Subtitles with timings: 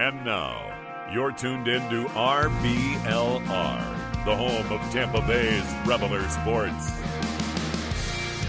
[0.00, 3.44] And now, you're tuned in to RBLR,
[4.24, 6.92] the home of Tampa Bay's Reveler Sports.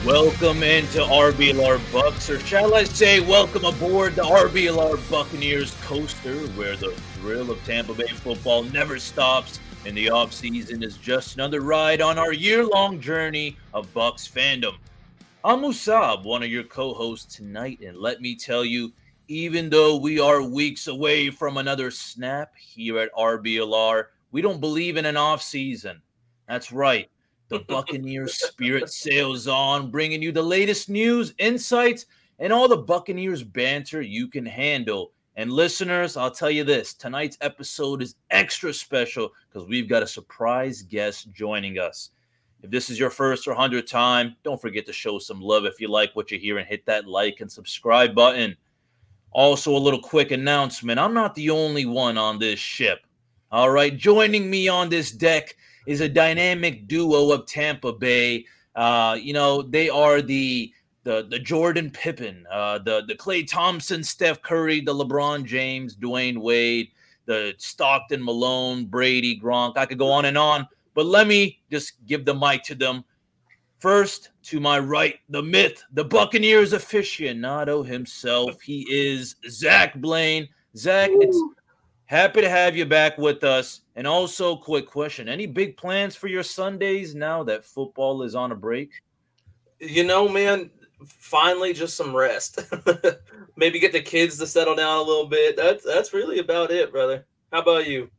[0.06, 6.76] Welcome into RBLR Bucs, or shall I say, welcome aboard the RBLR Buccaneers coaster, where
[6.76, 12.00] the thrill of Tampa Bay football never stops, and the offseason is just another ride
[12.00, 14.76] on our year long journey of Bucs fandom.
[15.44, 18.94] I'm Musab, one of your co hosts tonight, and let me tell you,
[19.30, 24.98] even though we are weeks away from another snap here at RBLR, we don't believe
[24.98, 26.02] in an off season.
[26.48, 27.08] That's right.
[27.50, 32.08] The Buccaneers spirit sails on, bringing you the latest news, insights,
[32.40, 35.12] and all the Buccaneers banter you can handle.
[35.36, 40.08] And listeners, I'll tell you this tonight's episode is extra special because we've got a
[40.08, 42.10] surprise guest joining us.
[42.64, 45.80] If this is your first or hundredth time, don't forget to show some love if
[45.80, 48.58] you like what you hear and hit that like and subscribe button.
[49.32, 53.06] Also, a little quick announcement I'm not the only one on this ship.
[53.52, 55.56] All right, joining me on this deck
[55.88, 58.46] is a dynamic duo of Tampa Bay.
[58.76, 60.72] Uh, you know, they are the
[61.04, 66.38] the the Jordan Pippen, uh, the the Klay Thompson, Steph Curry, the LeBron James, Dwyane
[66.38, 66.90] Wade,
[67.26, 69.78] the Stockton, Malone, Brady, Gronk.
[69.78, 73.04] I could go on and on, but let me just give the mic to them.
[73.80, 78.62] First, to my right, the myth, the Buccaneers aficionado himself.
[78.62, 80.50] He is Zach Blaine.
[80.76, 81.42] Zach, it's
[82.06, 83.82] happy to have you back with us.
[83.96, 88.52] And also, quick question: Any big plans for your Sundays now that football is on
[88.52, 88.92] a break?
[89.80, 90.70] You know, man,
[91.06, 92.60] finally just some rest.
[93.56, 95.56] Maybe get the kids to settle down a little bit.
[95.56, 97.26] That's that's really about it, brother.
[97.54, 98.10] How about you?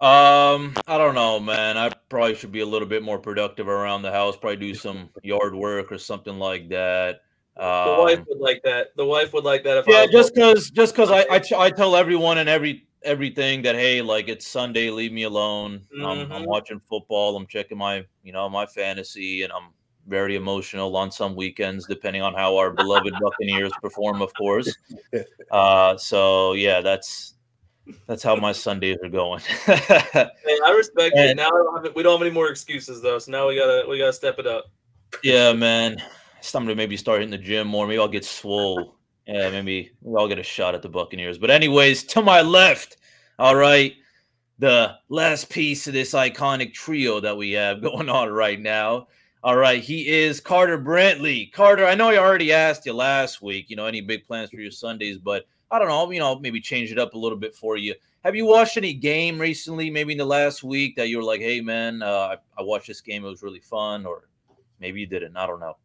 [0.00, 1.78] Um, I don't know, man.
[1.78, 4.36] I probably should be a little bit more productive around the house.
[4.36, 7.22] Probably do some yard work or something like that.
[7.56, 8.96] Um, the wife um, would like that.
[8.96, 9.78] The wife would like that.
[9.78, 13.74] If yeah, just because, just because I, I, I tell everyone and every everything that
[13.74, 15.80] hey, like it's Sunday, leave me alone.
[15.92, 16.06] Mm-hmm.
[16.06, 16.44] I'm, I'm mm-hmm.
[16.44, 17.36] watching football.
[17.36, 19.70] I'm checking my, you know, my fantasy, and I'm
[20.06, 24.72] very emotional on some weekends, depending on how our beloved Buccaneers perform, of course.
[25.50, 27.33] Uh, so yeah, that's
[28.06, 29.40] that's how my Sundays are going.
[29.66, 29.78] hey,
[30.64, 31.36] I respect and, it.
[31.36, 34.12] Now don't we don't have any more excuses though, so now we gotta we gotta
[34.12, 34.66] step it up.
[35.22, 36.02] Yeah, man.
[36.38, 37.86] It's time to maybe start hitting the gym more.
[37.86, 38.96] Maybe I'll get swole.
[39.26, 41.38] Yeah, maybe, maybe I'll get a shot at the Buccaneers.
[41.38, 42.98] But anyways, to my left,
[43.38, 43.94] all right,
[44.58, 49.08] the last piece of this iconic trio that we have going on right now.
[49.42, 51.52] All right, he is Carter Brantley.
[51.52, 54.56] Carter, I know I already asked you last week, you know, any big plans for
[54.56, 57.52] your Sundays, but I don't know, you know, maybe change it up a little bit
[57.52, 57.96] for you.
[58.22, 61.40] Have you watched any game recently, maybe in the last week that you were like,
[61.40, 63.24] hey, man, uh, I, I watched this game.
[63.24, 64.06] It was really fun.
[64.06, 64.28] Or
[64.78, 65.36] maybe you didn't.
[65.36, 65.76] I don't know.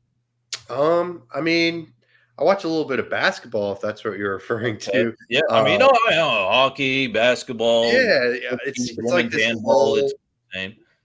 [0.69, 1.91] Um, I mean,
[2.38, 5.16] I watch a little bit of basketball if that's what you're referring to.
[5.27, 7.91] Yeah, I mean, um, oh, know, hockey, basketball.
[7.91, 9.95] Yeah, yeah it's, it's like this lull.
[9.95, 10.13] It's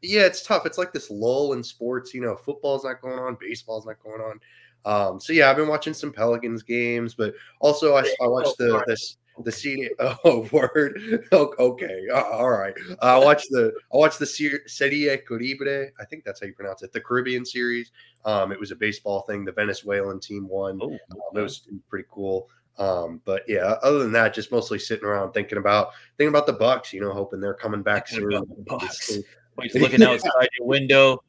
[0.02, 0.66] yeah, it's tough.
[0.66, 2.12] It's like this lull in sports.
[2.12, 4.38] You know, football's not going on, baseball's not going on.
[4.84, 8.82] Um, so yeah, I've been watching some Pelicans games, but also I, I watched the
[8.86, 9.90] this the CD.
[10.24, 11.26] Oh, word.
[11.32, 12.74] okay, uh, all right.
[13.00, 15.92] I watched the I watched the Serie Caribe.
[16.00, 16.92] I think that's how you pronounce it.
[16.92, 17.90] The Caribbean series.
[18.24, 19.44] Um, it was a baseball thing.
[19.44, 20.78] The Venezuelan team won.
[20.82, 20.98] Oh, um,
[21.36, 22.48] it was pretty cool.
[22.78, 26.54] Um, but yeah, other than that, just mostly sitting around thinking about thinking about the
[26.54, 26.92] Bucs.
[26.92, 28.30] You know, hoping they're coming back soon.
[28.64, 29.22] Bucs.
[29.74, 31.22] looking outside your window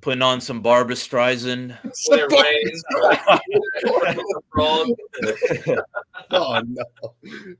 [0.00, 1.76] putting on some Barbra Streisand.
[6.30, 6.84] oh no,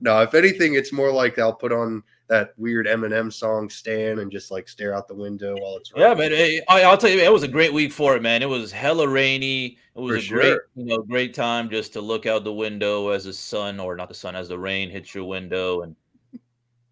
[0.01, 0.23] no.
[0.23, 4.51] If anything, it's more like I'll put on that weird Eminem song "Stan" and just
[4.51, 5.93] like stare out the window while it's.
[5.93, 6.09] Raining.
[6.09, 8.43] Yeah, but hey, I, will tell you, it was a great week for it, man.
[8.43, 9.79] It was hella rainy.
[9.97, 10.41] It was for a sure.
[10.41, 13.97] great, you know, great time just to look out the window as the sun, or
[13.97, 15.97] not the sun, as the rain hits your window and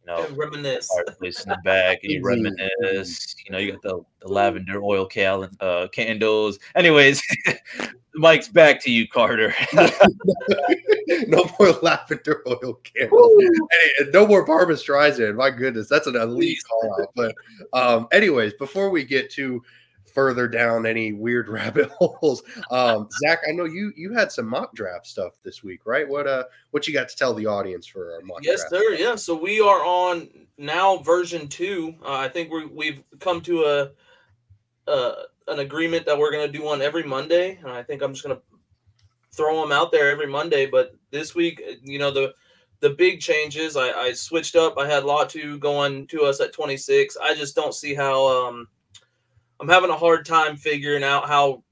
[0.09, 0.89] know, reminisce.
[0.89, 3.37] Fireplace in the back, and you reminisce.
[3.45, 6.59] You know, you got the, the lavender oil cal- uh, candles.
[6.75, 7.23] Anyways,
[8.15, 9.55] Mike's back to you, Carter.
[11.29, 13.43] no more lavender oil candles.
[13.71, 15.37] Hey, no more Barbra Streisand.
[15.37, 17.09] My goodness, that's an elite call out.
[17.15, 17.35] But,
[17.73, 19.63] um, anyways, before we get to
[20.19, 22.43] further down any weird rabbit holes.
[22.73, 26.09] Um, Zach, I know you you had some mock draft stuff this week, right?
[26.09, 28.47] What uh what you got to tell the audience for our mock draft.
[28.47, 28.85] yes, draft?
[28.85, 28.95] sir.
[28.95, 31.95] Yeah, so we are on now version two.
[32.05, 33.91] Uh, I think we we've come to a
[34.91, 35.13] uh,
[35.47, 38.27] an agreement that we're going to do one every Monday, and I think I'm just
[38.27, 38.43] going to
[39.33, 40.67] throw them out there every Monday.
[40.67, 42.35] But this week, you know the
[42.81, 43.77] the big changes.
[43.77, 44.79] I, I switched up.
[44.79, 47.17] I had Latu going to us at 26.
[47.23, 48.67] I just don't see how um,
[49.61, 51.63] I'm having a hard time figuring out how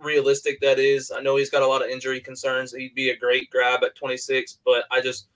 [0.00, 1.10] realistic that is.
[1.10, 2.72] I know he's got a lot of injury concerns.
[2.72, 5.28] He'd be a great grab at 26, but I just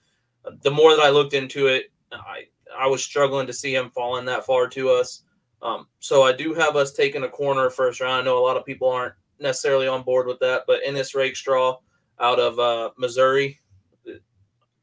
[0.61, 2.45] the more that I looked into it, I
[2.77, 5.23] I was struggling to see him falling that far to us.
[5.61, 8.21] Um, so I do have us taking a corner first round.
[8.21, 11.77] I know a lot of people aren't necessarily on board with that, but Ennis Rakestraw
[12.19, 13.59] out of uh, Missouri,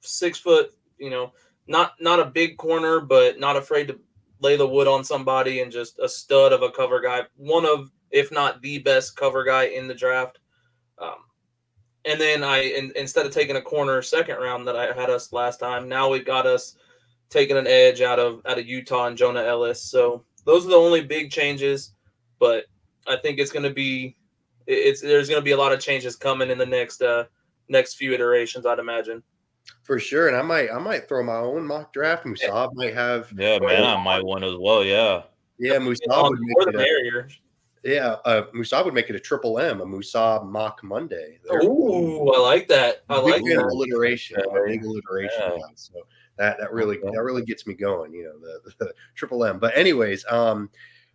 [0.00, 1.32] six foot, you know,
[1.66, 3.98] not not a big corner, but not afraid to
[4.40, 7.22] lay the wood on somebody and just a stud of a cover guy.
[7.36, 10.38] One of, if not the best cover guy in the draft.
[10.98, 11.16] Um,
[12.04, 15.32] and then I, in, instead of taking a corner second round that I had us
[15.32, 16.76] last time, now we've got us
[17.28, 19.82] taking an edge out of out of Utah and Jonah Elliss.
[19.82, 21.92] So those are the only big changes,
[22.38, 22.64] but
[23.06, 24.16] I think it's going to be
[24.66, 27.24] it's there's going to be a lot of changes coming in the next uh
[27.68, 29.22] next few iterations, I'd imagine.
[29.82, 32.24] For sure, and I might I might throw my own mock draft.
[32.24, 34.84] Musab might have yeah, man, I might one as well.
[34.84, 35.22] Yeah,
[35.58, 37.28] yeah, Musab would make it a,
[37.82, 41.38] yeah, uh, Musab would make it a triple M, a Musab mock Monday.
[41.52, 43.02] Ooh, I like that.
[43.08, 44.38] I like that alliteration.
[44.38, 45.40] a big alliteration.
[45.40, 45.58] Yeah.
[45.74, 45.94] So
[46.36, 48.12] that that really that really gets me going.
[48.12, 49.58] You know, the, the triple M.
[49.58, 50.70] But anyways, um,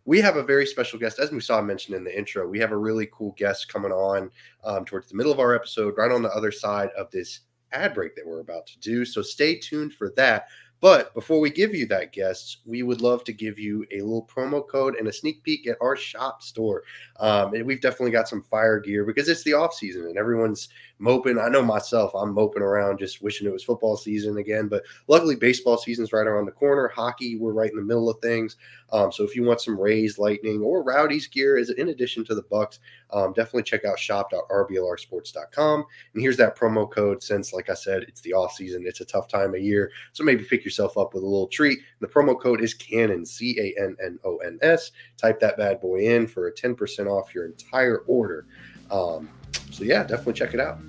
[0.06, 2.48] we have a very special guest, as Musab mentioned in the intro.
[2.48, 4.32] We have a really cool guest coming on
[4.64, 7.42] um, towards the middle of our episode, right on the other side of this
[7.76, 9.06] ad break that we're about to do.
[9.06, 10.48] So stay tuned for that.
[10.82, 14.28] But before we give you that, guests, we would love to give you a little
[14.28, 16.84] promo code and a sneak peek at our shop store.
[17.20, 20.70] Um, and we've definitely got some fire gear because it's the off season and everyone's
[21.00, 21.38] moping.
[21.38, 24.68] I know myself, I'm moping around just wishing it was football season again.
[24.68, 26.88] But luckily, baseball season's right around the corner.
[26.88, 28.56] Hockey, we're right in the middle of things.
[28.92, 32.36] Um, so if you want some Rays, Lightning, or Rowdies gear, as in addition to
[32.36, 32.80] the Bucs,
[33.12, 35.86] um, definitely check out shop.rblrsports.com.
[36.14, 37.22] And here's that promo code.
[37.22, 39.92] Since, like I said, it's the off season, it's a tough time of year.
[40.14, 41.80] So maybe pick yourself up with a little treat.
[42.00, 44.92] The promo code is Canon, C A N N O N S.
[45.18, 48.46] Type that bad boy in for a 10% off your entire order.
[48.92, 49.30] Um,
[49.72, 50.80] so yeah, definitely check it out.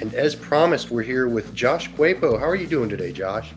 [0.00, 2.38] And as promised, we're here with Josh Queipo.
[2.38, 3.52] How are you doing today, Josh?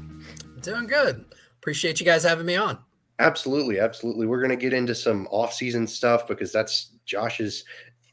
[0.62, 1.26] Doing good.
[1.60, 2.78] Appreciate you guys having me on.
[3.20, 4.28] Absolutely, absolutely.
[4.28, 7.64] We're going to get into some off-season stuff because that's Josh's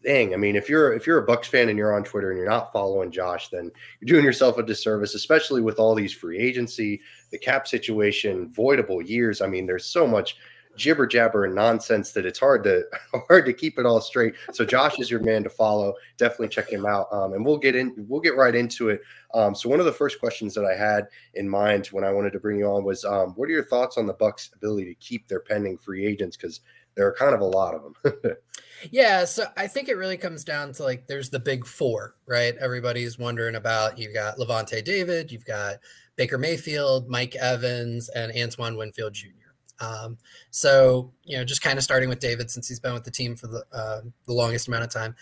[0.03, 0.33] thing.
[0.33, 2.49] I mean, if you're if you're a Bucs fan and you're on Twitter and you're
[2.49, 3.71] not following Josh, then
[4.01, 7.01] you're doing yourself a disservice, especially with all these free agency,
[7.31, 9.41] the cap situation, voidable years.
[9.41, 10.37] I mean, there's so much
[10.77, 12.85] jibber jabber and nonsense that it's hard to
[13.29, 14.35] hard to keep it all straight.
[14.53, 15.95] So Josh is your man to follow.
[16.17, 17.95] Definitely check him out, um, and we'll get in.
[18.09, 19.01] We'll get right into it.
[19.35, 22.33] Um, so one of the first questions that I had in mind when I wanted
[22.35, 24.95] to bring you on was, um, what are your thoughts on the Bucs' ability to
[24.95, 26.37] keep their pending free agents?
[26.37, 26.61] Because
[26.95, 28.37] there are kind of a lot of them.
[28.91, 32.55] yeah, so I think it really comes down to like there's the big four, right?
[32.61, 33.99] Everybody's wondering about.
[33.99, 35.77] You've got Lavonte David, you've got
[36.17, 39.44] Baker Mayfield, Mike Evans, and Antoine Winfield Jr.
[39.81, 40.19] Um,
[40.51, 43.37] so you know, just kind of starting with David since he's been with the team
[43.37, 45.15] for the uh, the longest amount of time,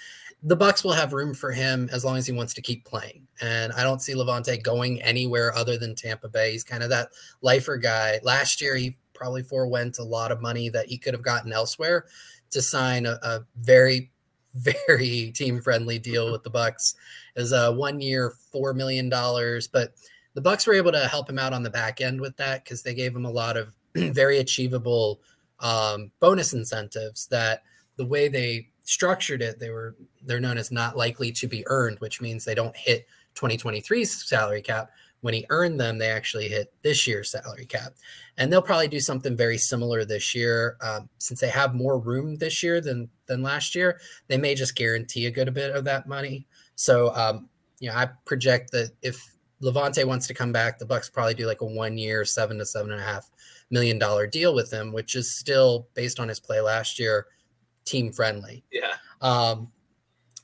[0.42, 3.26] the Bucs will have room for him as long as he wants to keep playing.
[3.40, 6.52] And I don't see Lavonte going anywhere other than Tampa Bay.
[6.52, 7.08] He's kind of that
[7.40, 8.20] lifer guy.
[8.22, 12.06] Last year, he probably forewent a lot of money that he could have gotten elsewhere
[12.50, 14.10] to sign a, a very
[14.54, 16.94] very team friendly deal with the Bucs.
[17.36, 19.94] Is a one year four million dollars, but
[20.34, 22.82] the Bucs were able to help him out on the back end with that because
[22.82, 23.74] they gave him a lot of
[24.12, 25.20] very achievable
[25.60, 27.62] um, bonus incentives that
[27.96, 31.98] the way they structured it, they were they're known as not likely to be earned,
[32.00, 34.90] which means they don't hit 2023's salary cap.
[35.20, 37.94] When he earned them, they actually hit this year's salary cap,
[38.38, 40.76] and they'll probably do something very similar this year.
[40.80, 44.74] Um, since they have more room this year than than last year, they may just
[44.74, 46.46] guarantee a good bit of that money.
[46.74, 51.12] So, um, you know, I project that if Lavonte wants to come back, the Bucs
[51.12, 53.30] probably do like a one year, seven to seven and a half
[53.72, 57.26] million dollar deal with him, which is still based on his play last year,
[57.84, 58.62] team friendly.
[58.70, 58.94] Yeah.
[59.20, 59.72] Um,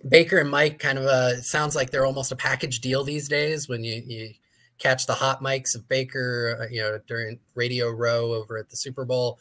[0.08, 3.68] Baker and Mike kind of uh, sounds like they're almost a package deal these days
[3.68, 4.30] when you, you
[4.78, 8.76] catch the hot mics of Baker, uh, you know, during Radio Row over at the
[8.76, 9.38] Super Bowl.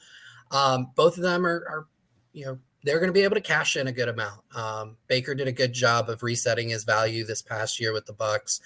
[0.51, 1.87] Um, both of them are, are,
[2.33, 4.41] you know, they're going to be able to cash in a good amount.
[4.55, 8.13] Um, Baker did a good job of resetting his value this past year with the
[8.13, 8.59] Bucs.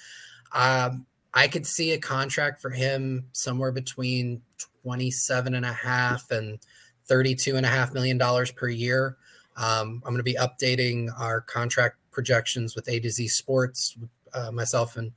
[0.53, 4.41] Um, I could see a contract for him somewhere between
[4.83, 6.59] 27 and a half and
[7.05, 9.17] 32 and a half million dollars per year.
[9.57, 13.97] Um, I'm going to be updating our contract projections with A to Z Sports.
[14.33, 15.11] Uh, myself and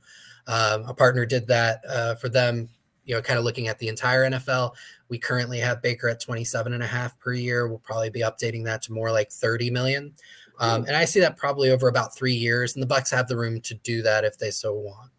[0.47, 2.69] uh, a partner did that uh, for them,
[3.05, 4.73] you know, kind of looking at the entire NFL.
[5.07, 7.67] We currently have Baker at 27 and a half per year.
[7.67, 10.13] We'll probably be updating that to more like 30 million.
[10.59, 13.37] Um, and I see that probably over about three years, and the Bucs have the
[13.37, 15.11] room to do that if they so want.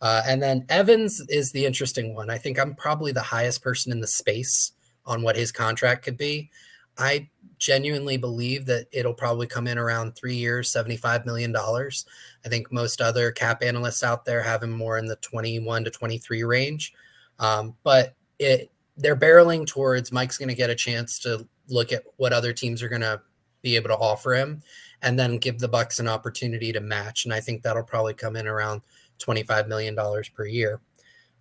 [0.00, 2.30] Uh, and then Evans is the interesting one.
[2.30, 4.72] I think I'm probably the highest person in the space
[5.04, 6.50] on what his contract could be.
[6.96, 7.28] I
[7.58, 11.54] genuinely believe that it'll probably come in around three years, $75 million.
[11.56, 15.90] I think most other cap analysts out there have him more in the 21 to
[15.90, 16.92] 23 range.
[17.38, 22.02] Um, but it they're barreling towards Mike's going to get a chance to look at
[22.16, 23.20] what other teams are going to
[23.62, 24.60] be able to offer him
[25.02, 27.24] and then give the Bucs an opportunity to match.
[27.24, 28.82] And I think that'll probably come in around
[29.18, 29.96] $25 million
[30.34, 30.80] per year.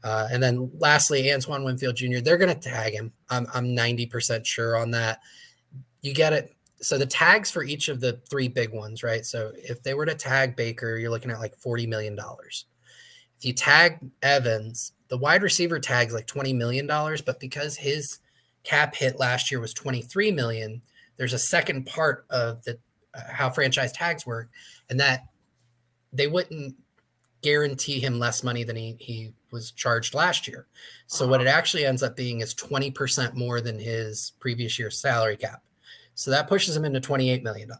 [0.03, 3.11] Uh, and then lastly, Antoine Winfield Jr., they're going to tag him.
[3.29, 5.19] I'm, I'm 90% sure on that.
[6.01, 6.53] You get it.
[6.79, 9.25] So the tags for each of the three big ones, right?
[9.25, 12.17] So if they were to tag Baker, you're looking at like $40 million.
[12.19, 18.19] If you tag Evans, the wide receiver tags like $20 million, but because his
[18.63, 20.81] cap hit last year was 23 million,
[21.17, 22.77] there's a second part of the
[23.13, 24.49] uh, how franchise tags work,
[24.89, 25.27] and that
[26.13, 26.75] they wouldn't
[27.41, 30.67] guarantee him less money than he, he was charged last year.
[31.07, 31.31] So uh-huh.
[31.31, 35.63] what it actually ends up being is 20% more than his previous year's salary cap.
[36.15, 37.71] So that pushes him into $28 million.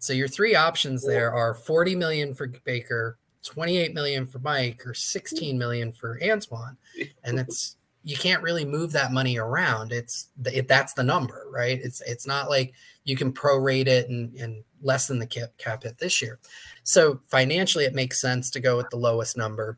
[0.00, 4.94] So your three options there are 40 million for Baker, 28 million for Mike, or
[4.94, 6.76] 16 million for Antoine.
[7.24, 7.76] And it's
[8.08, 9.92] you can't really move that money around.
[9.92, 11.78] It's it, that's the number, right?
[11.82, 12.72] It's it's not like
[13.04, 16.38] you can prorate it and, and lessen the cap, cap hit this year.
[16.84, 19.76] So financially, it makes sense to go with the lowest number.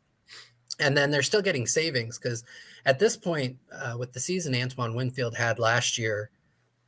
[0.79, 2.45] And then they're still getting savings because
[2.85, 6.29] at this point, uh, with the season Antoine Winfield had last year,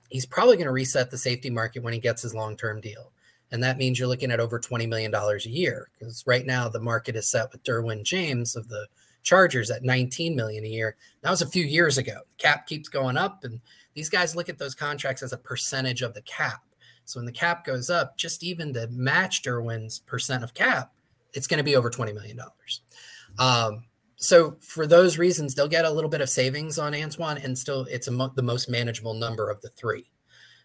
[0.09, 3.11] he's probably going to reset the safety market when he gets his long term deal.
[3.51, 6.79] And that means you're looking at over $20 million a year because right now the
[6.79, 8.87] market is set with Derwin James of the
[9.23, 10.95] Chargers at 19 million a year.
[11.21, 12.19] That was a few years ago.
[12.29, 13.59] The cap keeps going up, and
[13.95, 16.61] these guys look at those contracts as a percentage of the cap.
[17.05, 20.91] So when the cap goes up, just even to match Derwin's percent of cap,
[21.33, 22.39] it's going to be over $20 million.
[23.39, 27.57] Um, so for those reasons, they'll get a little bit of savings on Antoine, and
[27.57, 30.09] still it's the most manageable number of the three.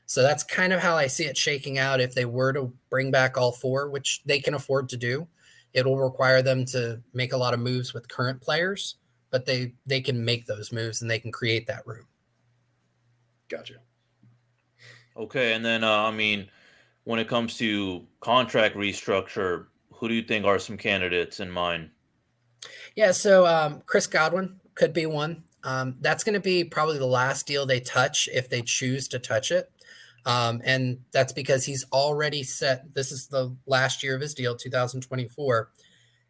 [0.06, 2.00] So that's kind of how I see it shaking out.
[2.00, 5.26] If they were to bring back all four, which they can afford to do,
[5.74, 8.96] it will require them to make a lot of moves with current players,
[9.30, 12.06] but they they can make those moves and they can create that room.
[13.48, 13.74] Gotcha.
[15.16, 16.48] Okay, and then uh, I mean,
[17.04, 21.90] when it comes to contract restructure, who do you think are some candidates in mind?
[22.94, 25.44] Yeah, so um, Chris Godwin could be one.
[25.64, 29.18] Um, that's going to be probably the last deal they touch if they choose to
[29.18, 29.70] touch it.
[30.26, 32.94] Um, and that's because he's already set.
[32.94, 35.70] This is the last year of his deal, 2024.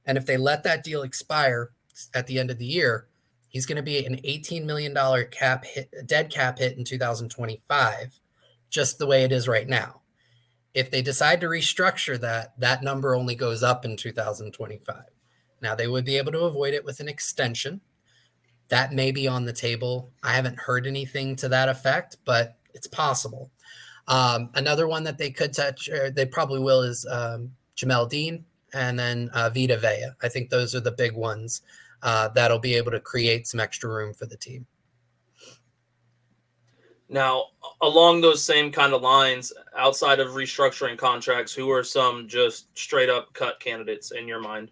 [0.07, 1.71] And if they let that deal expire
[2.15, 3.09] at the end of the year,
[3.49, 4.97] he's going to be an $18 million
[5.31, 8.21] cap hit, dead cap hit in 2025,
[8.71, 10.01] just the way it is right now.
[10.75, 15.03] If they decide to restructure that, that number only goes up in 2025.
[15.61, 17.81] Now, they would be able to avoid it with an extension.
[18.69, 20.13] That may be on the table.
[20.23, 23.51] I haven't heard anything to that effect, but it's possible.
[24.09, 28.45] Um, another one that they could touch, or they probably will, is um, Jamel Dean
[28.75, 30.09] and then uh, Vita Vea.
[30.23, 31.63] I think those are the big ones
[32.03, 34.67] uh, that'll be able to create some extra room for the team.
[37.11, 37.47] Now,
[37.81, 43.09] along those same kind of lines, outside of restructuring contracts, who are some just straight
[43.09, 44.71] up cut candidates in your mind?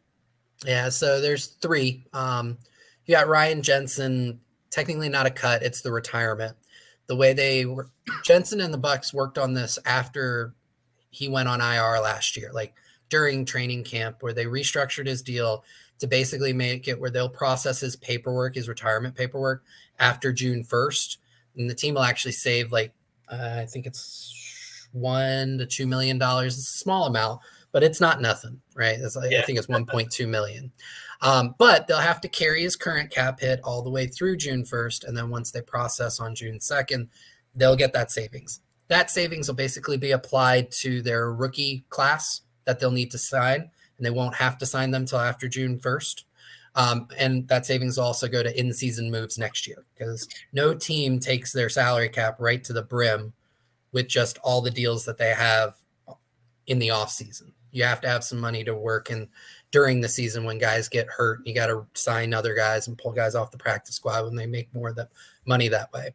[0.65, 2.05] Yeah, so there's three.
[2.13, 2.59] Um,
[3.07, 4.41] you got Ryan Jensen,
[4.71, 6.57] technically not a cut; it's the retirement.
[7.07, 7.89] The way they were,
[8.25, 10.55] Jensen and the Bucks worked on this after
[11.11, 12.75] he went on IR last year, like
[13.09, 15.65] during training camp, where they restructured his deal
[15.99, 19.63] to basically make it where they'll process his paperwork, his retirement paperwork,
[19.99, 21.19] after June first,
[21.57, 22.93] and the team will actually save like
[23.31, 26.59] uh, I think it's one to two million dollars.
[26.59, 27.41] It's a small amount,
[27.73, 28.99] but it's not nothing, right?
[29.15, 29.41] Like, yeah.
[29.41, 30.73] I think it's 1.2 million.
[31.23, 34.65] Um, but they'll have to carry his current cap hit all the way through June
[34.65, 35.07] 1st.
[35.07, 37.09] And then once they process on June 2nd,
[37.55, 38.61] they'll get that savings.
[38.89, 43.71] That savings will basically be applied to their rookie class that they'll need to sign,
[43.97, 46.25] and they won't have to sign them until after June 1st.
[46.75, 50.75] Um, and that savings will also go to in season moves next year because no
[50.75, 53.33] team takes their salary cap right to the brim
[53.93, 55.75] with just all the deals that they have
[56.67, 59.29] in the off season you have to have some money to work and
[59.71, 63.13] during the season when guys get hurt you got to sign other guys and pull
[63.13, 65.09] guys off the practice squad when they make more the
[65.47, 66.13] money that way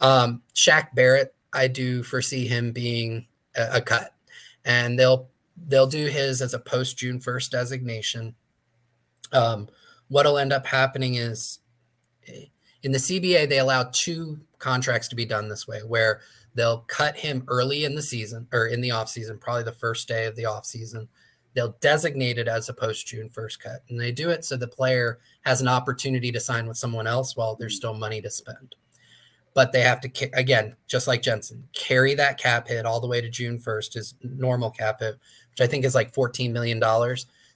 [0.00, 3.26] um Shaq Barrett I do foresee him being
[3.56, 4.14] a, a cut
[4.64, 5.28] and they'll
[5.68, 8.34] they'll do his as a post June 1st designation
[9.32, 9.68] um
[10.08, 11.60] what'll end up happening is
[12.28, 12.46] eh,
[12.82, 16.20] in the CBA they allow two contracts to be done this way where
[16.54, 20.08] They'll cut him early in the season or in the off season, probably the first
[20.08, 21.08] day of the off season.
[21.54, 23.82] They'll designate it as a post June 1st cut.
[23.88, 27.36] And they do it so the player has an opportunity to sign with someone else
[27.36, 28.76] while there's still money to spend.
[29.54, 33.20] but they have to again, just like Jensen, carry that cap hit all the way
[33.20, 35.16] to June 1st, his normal cap hit,
[35.50, 36.80] which I think is like $14 million.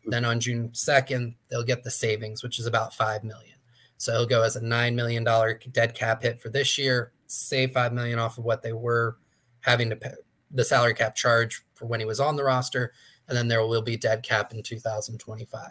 [0.07, 3.57] Then on June 2nd, they'll get the savings, which is about 5 million.
[3.97, 5.25] So it'll go as a $9 million
[5.73, 9.17] dead cap hit for this year, save 5 million off of what they were
[9.61, 10.11] having to pay
[10.51, 12.93] the salary cap charge for when he was on the roster.
[13.29, 15.71] And then there will be dead cap in 2025.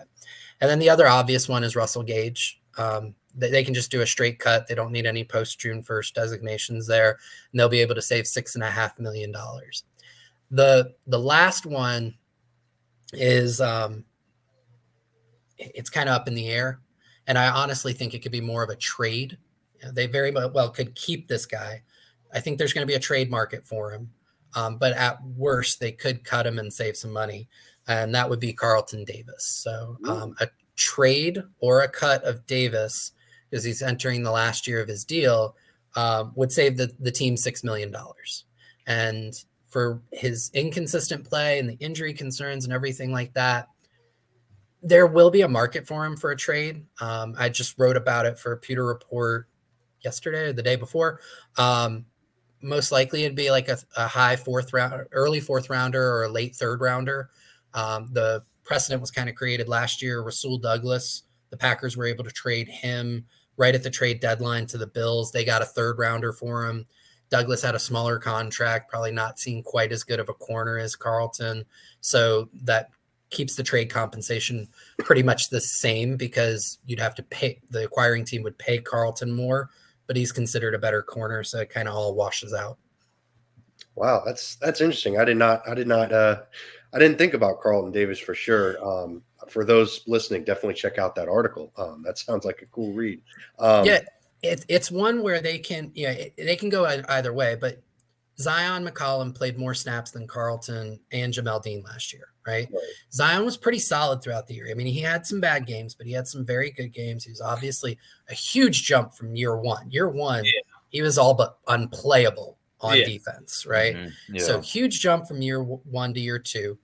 [0.62, 2.60] And then the other obvious one is Russell Gage.
[2.78, 4.68] Um, they, they can just do a straight cut.
[4.68, 7.20] They don't need any post June 1st designations there.
[7.52, 9.84] And they'll be able to save six and a half million dollars.
[10.52, 12.16] The the last one
[13.14, 14.06] is um,
[15.58, 16.80] it's kind of up in the air.
[17.28, 19.38] And I honestly think it could be more of a trade.
[19.92, 21.84] They very well could keep this guy.
[22.34, 24.10] I think there's going to be a trade market for him.
[24.56, 27.50] Um, but at worst, they could cut him and save some money.
[27.88, 29.46] And that would be Carlton Davis.
[29.46, 33.12] So um, a trade or a cut of Davis,
[33.50, 35.56] because he's entering the last year of his deal,
[35.96, 37.94] um, would save the, the team $6 million.
[38.88, 39.34] And
[39.70, 43.68] for his inconsistent play and the injury concerns and everything like that,
[44.82, 46.86] there will be a market for him for a trade.
[47.00, 49.48] Um, I just wrote about it for a Pewter Report
[50.04, 51.22] yesterday or the day before.
[51.58, 52.06] Um,
[52.64, 56.30] most likely it'd be like a, a, high fourth round, early fourth rounder or a
[56.30, 57.30] late third rounder.
[57.74, 60.22] Um, the precedent was kind of created last year.
[60.22, 63.26] Rasul Douglas, the Packers were able to trade him
[63.58, 65.32] right at the trade deadline to the Bills.
[65.32, 66.86] They got a third rounder for him.
[67.30, 70.96] Douglas had a smaller contract, probably not seen quite as good of a corner as
[70.96, 71.66] Carlton.
[72.00, 72.90] So that
[73.32, 74.68] keeps the trade compensation
[75.00, 79.32] pretty much the same because you'd have to pay the acquiring team would pay Carlton
[79.32, 79.70] more,
[80.08, 82.78] but he's considered a better corner, so it kind of all washes out.
[83.96, 85.20] Wow, that's that's interesting.
[85.20, 86.42] I did not I did not uh
[86.94, 88.84] I didn't think about Carlton Davis for sure.
[88.86, 91.72] Um for those listening, definitely check out that article.
[91.78, 93.22] Um that sounds like a cool read.
[93.60, 94.00] Um yeah,
[94.42, 97.82] it, it's one where they can yeah, it, they can go either way, but
[98.40, 102.68] Zyon McCollum played more snaps than Carlton and Jamel Dean last year, right?
[102.72, 102.82] right?
[103.12, 104.68] Zyon was pretty solid throughout the year.
[104.70, 107.24] I mean, he had some bad games, but he had some very good games.
[107.24, 107.98] He was obviously
[108.30, 109.90] a huge jump from year one.
[109.90, 110.52] Year one, yeah.
[110.90, 113.06] he was all but unplayable on yeah.
[113.06, 113.96] defense, right?
[113.96, 114.36] Mm-hmm.
[114.36, 114.44] Yeah.
[114.44, 116.78] So huge jump from year one to year two.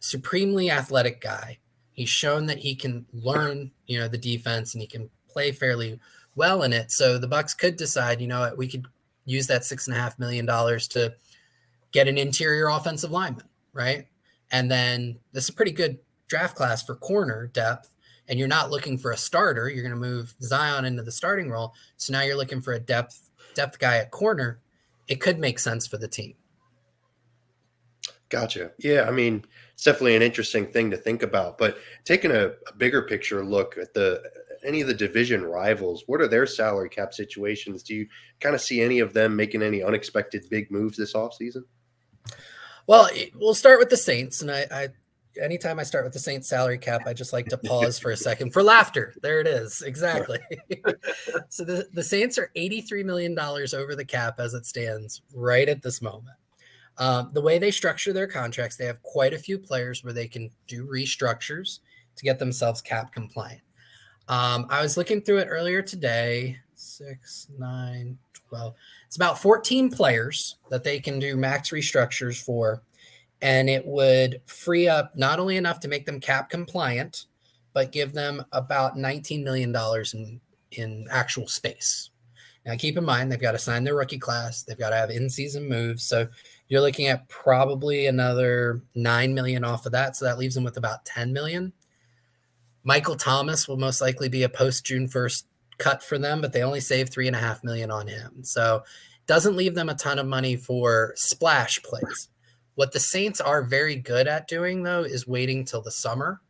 [0.00, 1.58] Supremely athletic guy.
[1.92, 5.98] He's shown that he can learn, you know, the defense and he can play fairly
[6.36, 6.90] well in it.
[6.90, 8.86] So the Bucs could decide, you know, we could
[9.24, 11.14] use that six and a half million dollars to
[11.92, 14.06] get an interior offensive lineman, right?
[14.54, 17.92] And then this is a pretty good draft class for corner depth.
[18.28, 19.68] And you're not looking for a starter.
[19.68, 21.74] You're going to move Zyon into the starting role.
[21.96, 24.60] So now you're looking for a depth depth guy at corner.
[25.08, 26.34] It could make sense for the team.
[28.28, 28.70] Gotcha.
[28.78, 31.58] Yeah, I mean, it's definitely an interesting thing to think about.
[31.58, 34.22] But taking a, a bigger picture look at the
[34.64, 37.82] any of the division rivals, what are their salary cap situations?
[37.82, 38.06] Do you
[38.38, 41.64] kind of see any of them making any unexpected big moves this offseason?
[42.86, 44.42] Well, we'll start with the Saints.
[44.42, 44.88] And I, I
[45.42, 48.16] anytime I start with the Saints salary cap, I just like to pause for a
[48.16, 49.14] second for laughter.
[49.22, 49.82] There it is.
[49.82, 50.38] Exactly.
[51.48, 55.82] so the, the Saints are $83 million over the cap as it stands right at
[55.82, 56.36] this moment.
[56.98, 60.28] Um, the way they structure their contracts, they have quite a few players where they
[60.28, 61.80] can do restructures
[62.16, 63.62] to get themselves cap compliant.
[64.28, 66.58] Um, I was looking through it earlier today.
[66.76, 68.74] Six, nine, 12.
[69.06, 72.82] It's about 14 players that they can do max restructures for.
[73.42, 77.26] And it would free up not only enough to make them cap compliant,
[77.72, 79.74] but give them about $19 million
[80.14, 80.40] in,
[80.72, 82.10] in actual space.
[82.64, 85.10] Now, keep in mind, they've got to sign their rookie class, they've got to have
[85.10, 86.02] in season moves.
[86.04, 86.26] So
[86.68, 90.16] you're looking at probably another 9 million off of that.
[90.16, 91.72] So that leaves them with about 10 million.
[92.84, 95.44] Michael Thomas will most likely be a post June 1st
[95.78, 98.42] cut for them, but they only save three and a half million on him.
[98.42, 98.82] So
[99.26, 102.28] doesn't leave them a ton of money for splash plays.
[102.74, 106.40] What the Saints are very good at doing though is waiting till the summer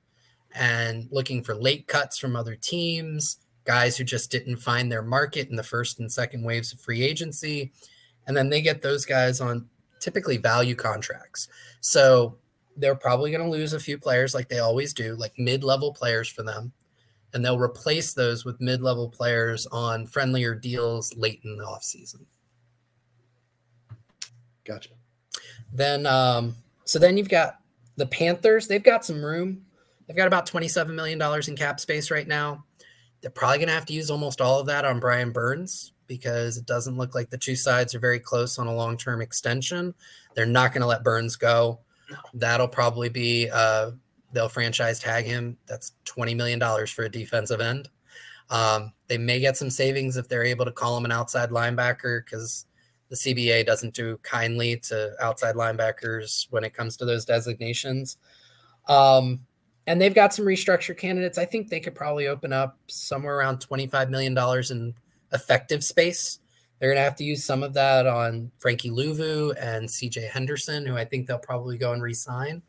[0.55, 5.49] and looking for late cuts from other teams, guys who just didn't find their market
[5.51, 7.73] in the first and second waves of free agency.
[8.27, 9.69] And then they get those guys on
[10.01, 11.49] typically value contracts.
[11.81, 12.37] So
[12.77, 16.29] they're probably going to lose a few players like they always do, like mid-level players
[16.29, 16.73] for them,
[17.35, 22.25] and they'll replace those with mid-level players on friendlier deals late in the offseason.
[24.65, 24.91] Gotcha.
[25.73, 27.59] Then um, so then you've got
[27.97, 29.67] the Panthers, they've got some room.
[30.07, 32.65] They've got about $27 million in cap space right now.
[33.21, 36.59] They're probably going to have to use almost all of that on Brian Burns because
[36.59, 39.95] it doesn't look like the two sides are very close on a long term extension.
[40.35, 41.81] They're not going to let Burns go.
[42.35, 43.93] That'll probably be uh,
[44.35, 45.57] they'll franchise tag him.
[45.67, 47.89] That's twenty million dollars for a defensive end.
[48.51, 52.25] Um, they may get some savings if they're able to call him an outside linebacker
[52.25, 52.67] because
[53.09, 58.17] the CBA doesn't do kindly to outside linebackers when it comes to those designations.
[58.89, 59.41] Um,
[59.87, 61.39] and they've got some restructure candidates.
[61.39, 64.37] I think they could probably open up somewhere around $25 million
[64.71, 64.95] in
[65.33, 66.39] effective space.
[66.79, 70.87] They're going to have to use some of that on Frankie Luvu and CJ Henderson,
[70.87, 72.63] who I think they'll probably go and resign.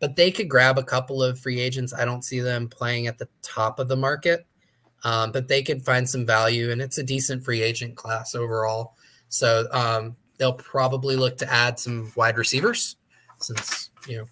[0.00, 1.94] But they could grab a couple of free agents.
[1.94, 4.46] I don't see them playing at the top of the market,
[5.04, 8.94] um, but they could find some value, and it's a decent free agent class overall.
[9.28, 12.96] So um, they'll probably look to add some wide receivers
[13.40, 14.24] since you know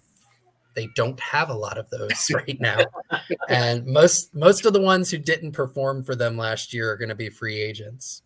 [0.75, 2.79] they don't have a lot of those right now.
[3.49, 7.09] and most most of the ones who didn't perform for them last year are going
[7.09, 8.21] to be free agents.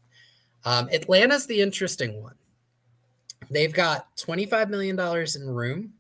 [0.66, 2.36] Um, Atlanta's the interesting one.
[3.50, 5.94] They've got $25 million in room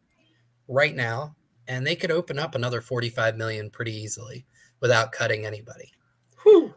[0.68, 1.36] right now,
[1.68, 4.46] and they could open up another 45 million pretty easily
[4.80, 5.92] without cutting anybody.
[6.44, 6.74] Whew.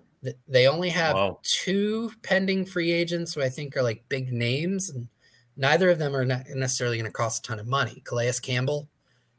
[0.49, 1.39] They only have wow.
[1.43, 5.09] two pending free agents who I think are like big names, and
[5.57, 8.03] neither of them are necessarily going to cost a ton of money.
[8.05, 8.89] Calais Campbell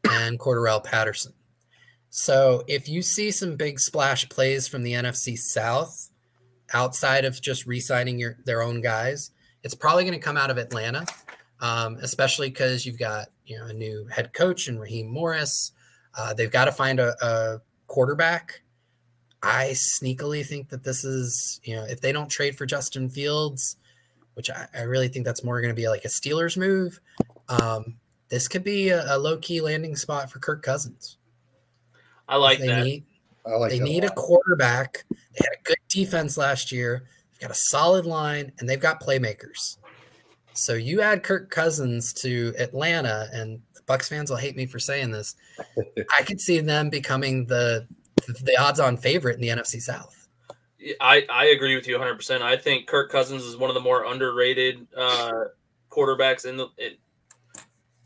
[0.09, 1.33] and Cordarrelle Patterson.
[2.09, 6.09] So if you see some big splash plays from the NFC South
[6.73, 9.31] outside of just re-signing your their own guys,
[9.63, 11.05] it's probably going to come out of Atlanta,
[11.59, 15.71] um, especially because you've got you know a new head coach and Raheem Morris.
[16.17, 18.61] Uh, they've got to find a, a quarterback.
[19.41, 23.77] I sneakily think that this is you know if they don't trade for Justin Fields,
[24.33, 26.99] which I, I really think that's more going to be like a Steelers move.
[27.49, 27.95] Um,
[28.29, 31.17] this could be a, a low key landing spot for Kirk Cousins.
[32.27, 32.83] I like they that.
[32.83, 33.05] Need,
[33.45, 35.05] I like they need a, a quarterback.
[35.09, 37.05] They had a good defense last year.
[37.31, 39.77] They've got a solid line, and they've got playmakers.
[40.57, 45.11] So you add Kirk Cousins to Atlanta, and Bucs fans will hate me for saying
[45.11, 45.35] this.
[46.17, 47.87] I could see them becoming the
[48.41, 50.27] the odds-on favorite in the NFC South.
[50.99, 52.41] I, I agree with you 100%.
[52.41, 55.45] I think Kirk Cousins is one of the more underrated uh,
[55.89, 56.93] quarterbacks in the in,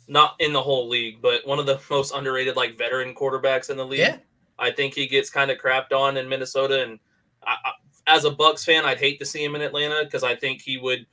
[0.07, 3.77] not in the whole league, but one of the most underrated like veteran quarterbacks in
[3.77, 3.99] the league.
[3.99, 4.17] Yeah.
[4.59, 6.99] I think he gets kind of crapped on in Minnesota, and
[7.43, 7.71] I, I,
[8.07, 10.77] as a Bucs fan, I'd hate to see him in Atlanta because I think he
[10.77, 11.07] would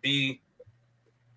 [0.00, 0.40] be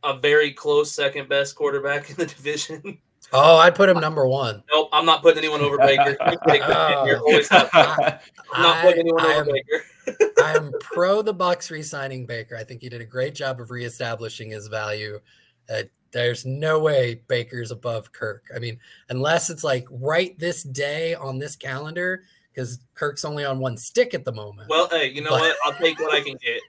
[0.08, 2.98] a very close second best quarterback in the division.
[3.34, 4.64] Oh, I'd put him number one.
[4.72, 6.16] Nope, I'm not putting anyone over Baker.
[6.22, 7.44] oh.
[7.52, 7.74] not,
[8.58, 9.84] not putting anyone I, over Baker.
[10.44, 12.56] I'm pro the Bucs re-signing Baker.
[12.56, 15.20] I think he did a great job of reestablishing his value.
[15.70, 15.82] Uh,
[16.14, 18.46] there's no way Baker's above Kirk.
[18.56, 23.60] I mean, unless it's like right this day on this calendar, because Kirk's only on
[23.60, 24.70] one stick at the moment.
[24.70, 25.42] Well, hey, you know but...
[25.42, 25.58] what?
[25.66, 26.62] I'll take what I can get.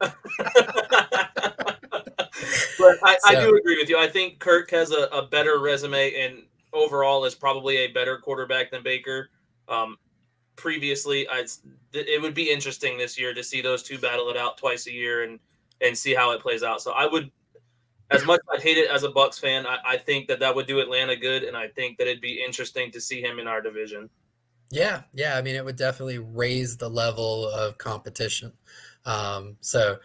[2.79, 3.99] But I, so, I, do agree with you.
[3.99, 8.71] I think Kirk has a, a, better resume and overall is probably a better quarterback
[8.71, 9.31] than Baker.
[9.69, 9.97] Um,
[10.57, 11.45] previously, i
[11.93, 14.93] it would be interesting this year to see those two battle it out twice a
[14.93, 15.39] year and
[15.81, 16.83] and see how it plays out.
[16.83, 17.31] So I would
[18.11, 20.55] as much as I hate it as a Bucs fan, I, I, think that that
[20.55, 23.47] would do Atlanta good, and I think that it'd be interesting to see him in
[23.47, 24.09] our division.
[24.71, 25.37] Yeah, yeah.
[25.37, 28.53] I mean, it would definitely raise the level of competition.
[29.05, 29.99] Um, so,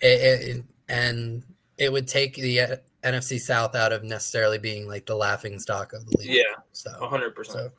[0.00, 1.44] it, it, and
[1.78, 5.92] it would take the uh, NFC South out of necessarily being like the laughing stock
[5.92, 6.30] of the league.
[6.30, 7.72] Yeah, so hundred percent.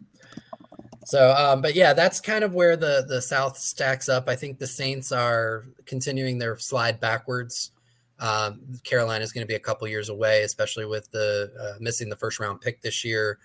[1.06, 4.28] So, um, but yeah, that's kind of where the the South stacks up.
[4.28, 7.72] I think the Saints are continuing their slide backwards.
[8.20, 12.10] Um, Carolina is going to be a couple years away, especially with the uh, missing
[12.10, 13.40] the first round pick this year.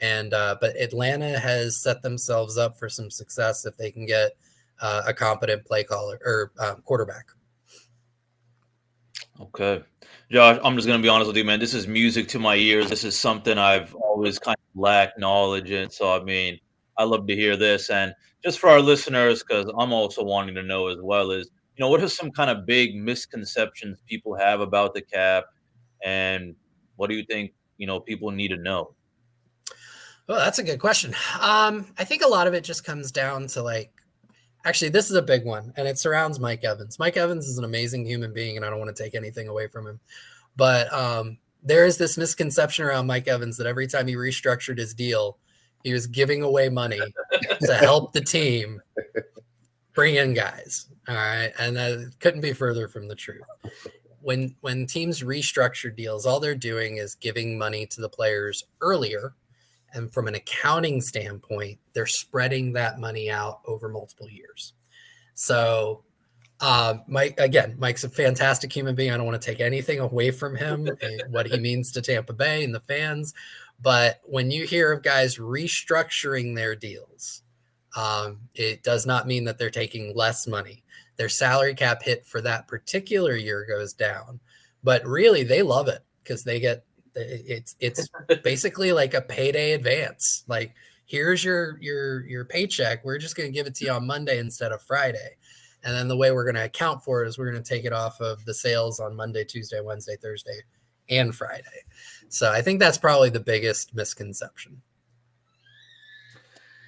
[0.00, 4.32] And uh, but Atlanta has set themselves up for some success if they can get
[4.80, 7.26] uh, a competent play caller or um, quarterback.
[9.40, 9.82] Okay,
[10.30, 11.60] Josh, I'm just to be honest with you, man.
[11.60, 12.88] This is music to my ears.
[12.88, 15.88] This is something I've always kind of lacked knowledge in.
[15.88, 16.58] So I mean,
[16.98, 18.12] I love to hear this, and
[18.42, 21.90] just for our listeners, because I'm also wanting to know as well is you know,
[21.90, 25.44] what are some kind of big misconceptions people have about the cap,
[26.02, 26.56] and
[26.96, 28.94] what do you think you know people need to know?
[30.26, 31.14] Well, that's a good question.
[31.40, 33.92] Um, I think a lot of it just comes down to like,
[34.66, 36.98] actually, this is a big one, and it surrounds Mike Evans.
[36.98, 39.68] Mike Evans is an amazing human being, and I don't want to take anything away
[39.68, 40.00] from him,
[40.56, 44.92] but um, there is this misconception around Mike Evans that every time he restructured his
[44.92, 45.38] deal,
[45.84, 47.00] he was giving away money
[47.62, 48.82] to help the team
[49.94, 50.88] bring in guys.
[51.08, 53.46] All right, and that couldn't be further from the truth.
[54.20, 59.34] When when teams restructure deals, all they're doing is giving money to the players earlier,
[59.96, 64.74] and from an accounting standpoint, they're spreading that money out over multiple years.
[65.34, 66.04] So,
[66.60, 69.10] uh, Mike again, Mike's a fantastic human being.
[69.10, 70.88] I don't want to take anything away from him,
[71.30, 73.34] what he means to Tampa Bay and the fans.
[73.82, 77.42] But when you hear of guys restructuring their deals,
[77.96, 80.84] Um, it does not mean that they're taking less money.
[81.16, 84.40] Their salary cap hit for that particular year goes down,
[84.84, 86.84] but really they love it because they get
[87.16, 88.08] it's it's
[88.42, 90.44] basically like a payday advance.
[90.46, 90.74] Like
[91.06, 93.04] here's your your your paycheck.
[93.04, 95.36] We're just going to give it to you on Monday instead of Friday.
[95.84, 97.84] And then the way we're going to account for it is we're going to take
[97.84, 100.58] it off of the sales on Monday, Tuesday, Wednesday, Thursday,
[101.08, 101.84] and Friday.
[102.28, 104.82] So I think that's probably the biggest misconception.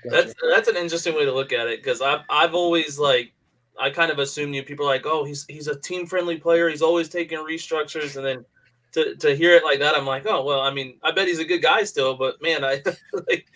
[0.04, 3.32] That's that's an interesting way to look at it because I've I've always like
[3.78, 6.68] I kind of assumed you people are like oh he's he's a team friendly player
[6.68, 8.44] he's always taking restructures and then
[8.92, 11.38] to, to hear it like that I'm like oh well I mean I bet he's
[11.38, 12.82] a good guy still but man I
[13.28, 13.46] like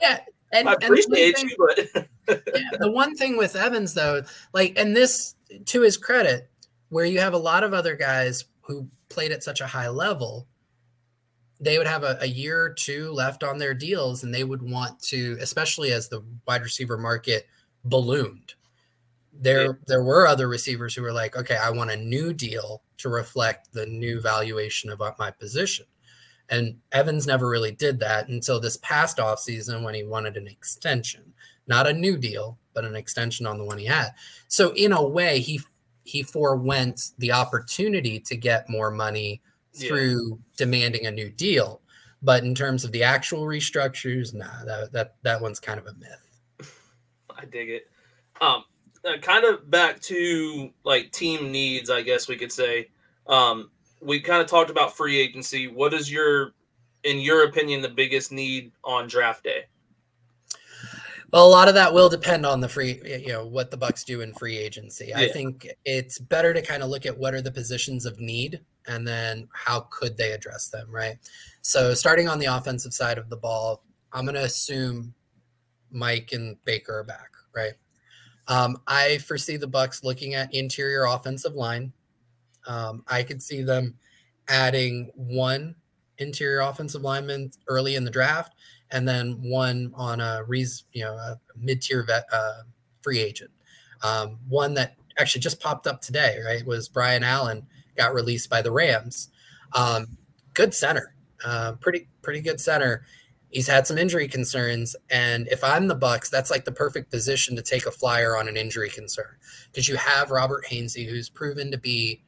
[0.00, 0.20] yeah
[0.52, 2.08] and, I appreciate and you but
[2.54, 5.34] yeah, the one thing with Evans though like and this
[5.66, 6.50] to his credit
[6.88, 10.46] where you have a lot of other guys who played at such a high level
[11.62, 14.62] they would have a, a, year or two left on their deals and they would
[14.62, 17.46] want to especially as the wide receiver market
[17.84, 18.54] ballooned
[19.40, 19.72] there yeah.
[19.86, 23.72] there were other receivers who were like okay i want a new deal to reflect
[23.72, 25.86] the new valuation of my position
[26.48, 31.32] and evans never really did that until this past offseason when he wanted an extension
[31.66, 34.10] not a new deal but an extension on the one he had
[34.46, 35.60] so in a way he
[36.04, 39.40] he forewent the opportunity to get more money
[39.74, 40.36] through yeah.
[40.56, 41.80] demanding a new deal.
[42.22, 45.94] But in terms of the actual restructures, nah, that that that one's kind of a
[45.94, 46.70] myth.
[47.36, 47.90] I dig it.
[48.40, 48.64] Um,
[49.04, 52.88] uh, kind of back to like team needs, I guess we could say.
[53.26, 55.68] Um, we kind of talked about free agency.
[55.68, 56.52] What is your,
[57.04, 59.66] in your opinion, the biggest need on draft day?
[61.32, 64.04] Well, a lot of that will depend on the free, you know, what the Bucs
[64.04, 65.06] do in free agency.
[65.08, 65.18] Yeah.
[65.18, 68.60] I think it's better to kind of look at what are the positions of need
[68.86, 71.18] and then how could they address them, right?
[71.62, 75.14] So starting on the offensive side of the ball, I'm going to assume
[75.92, 77.74] Mike and Baker are back, right?
[78.50, 81.92] Um, I foresee the Bucs looking at interior offensive line.
[82.66, 83.94] Um, I could see them
[84.48, 85.76] adding one
[86.18, 88.54] interior offensive lineman early in the draft,
[88.90, 92.62] and then one on a you know a mid-tier vet, uh,
[93.02, 93.52] free agent.
[94.02, 97.64] Um, one that actually just popped up today, right, was Brian Allen
[97.96, 99.28] got released by the Rams.
[99.74, 100.18] Um,
[100.54, 103.06] good center, uh, pretty pretty good center.
[103.50, 107.56] He's had some injury concerns, and if I'm the Bucs, that's like the perfect position
[107.56, 109.36] to take a flyer on an injury concern
[109.66, 112.22] because you have Robert Hainsey, who's proven to be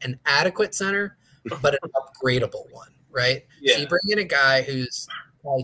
[0.00, 1.18] an adequate center,
[1.60, 3.44] but an upgradable one, right?
[3.60, 3.74] Yeah.
[3.74, 5.06] So you bring in a guy whose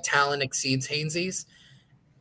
[0.04, 1.46] talent exceeds Hainsey's,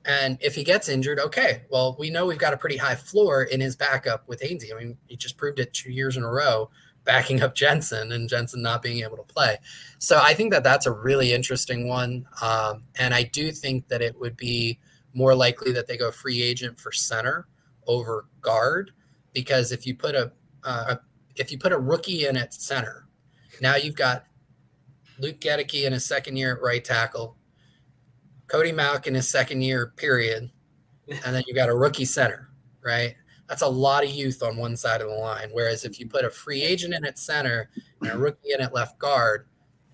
[0.06, 3.44] and if he gets injured, okay, well, we know we've got a pretty high floor
[3.44, 4.74] in his backup with Hainsey.
[4.74, 6.70] I mean, he just proved it two years in a row
[7.08, 9.58] backing up Jensen and Jensen not being able to play.
[9.98, 12.28] So I think that that's a really interesting one.
[12.42, 14.78] Um, and I do think that it would be
[15.14, 17.48] more likely that they go free agent for center
[17.88, 18.92] over guard
[19.34, 20.32] because if you put a
[20.64, 20.96] uh,
[21.38, 23.08] if you put a rookie in at center,
[23.62, 24.26] now you've got
[25.18, 27.38] Luke Goedeke in his second year at right tackle,
[28.48, 30.50] Cody Mauch in his second year period,
[31.08, 32.50] and then you've got a rookie center,
[32.84, 33.16] right?
[33.48, 35.50] That's a lot of youth on one side of the line.
[35.52, 37.70] Whereas if you put a free agent in at center
[38.02, 39.48] and a rookie in at left guard,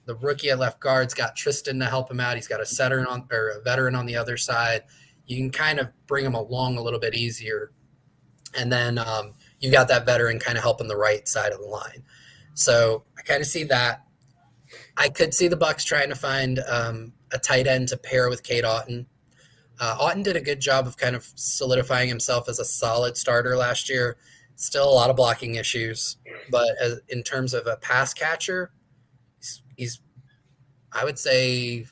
[0.05, 2.35] the rookie at left guard's got Tristan to help him out.
[2.35, 4.83] He's got a setter on or a veteran on the other side.
[5.25, 7.71] You can kind of bring him along a little bit easier.
[8.57, 11.67] And then um, you got that veteran kind of helping the right side of the
[11.67, 12.03] line.
[12.53, 14.05] So I kind of see that.
[14.97, 18.43] I could see the Bucs trying to find um, a tight end to pair with
[18.43, 19.05] Cade Otton.
[19.79, 23.89] Uh, did a good job of kind of solidifying himself as a solid starter last
[23.89, 24.17] year.
[24.55, 26.17] Still a lot of blocking issues,
[26.51, 28.71] but as, in terms of a pass catcher,
[29.39, 29.99] he's, he's,
[30.91, 31.87] I would say,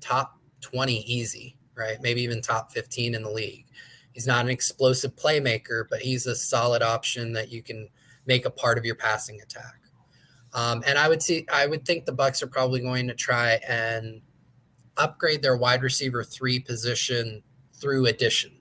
[0.00, 2.00] top 20 easy, right?
[2.00, 3.66] Maybe even top 15 in the league.
[4.12, 7.88] He's not an explosive playmaker, but he's a solid option that you can
[8.26, 9.80] make a part of your passing attack.
[10.54, 13.60] Um, and I would see, I would think the Bucs are probably going to try
[13.68, 14.20] and
[14.98, 18.52] upgrade their wide receiver three position through addition.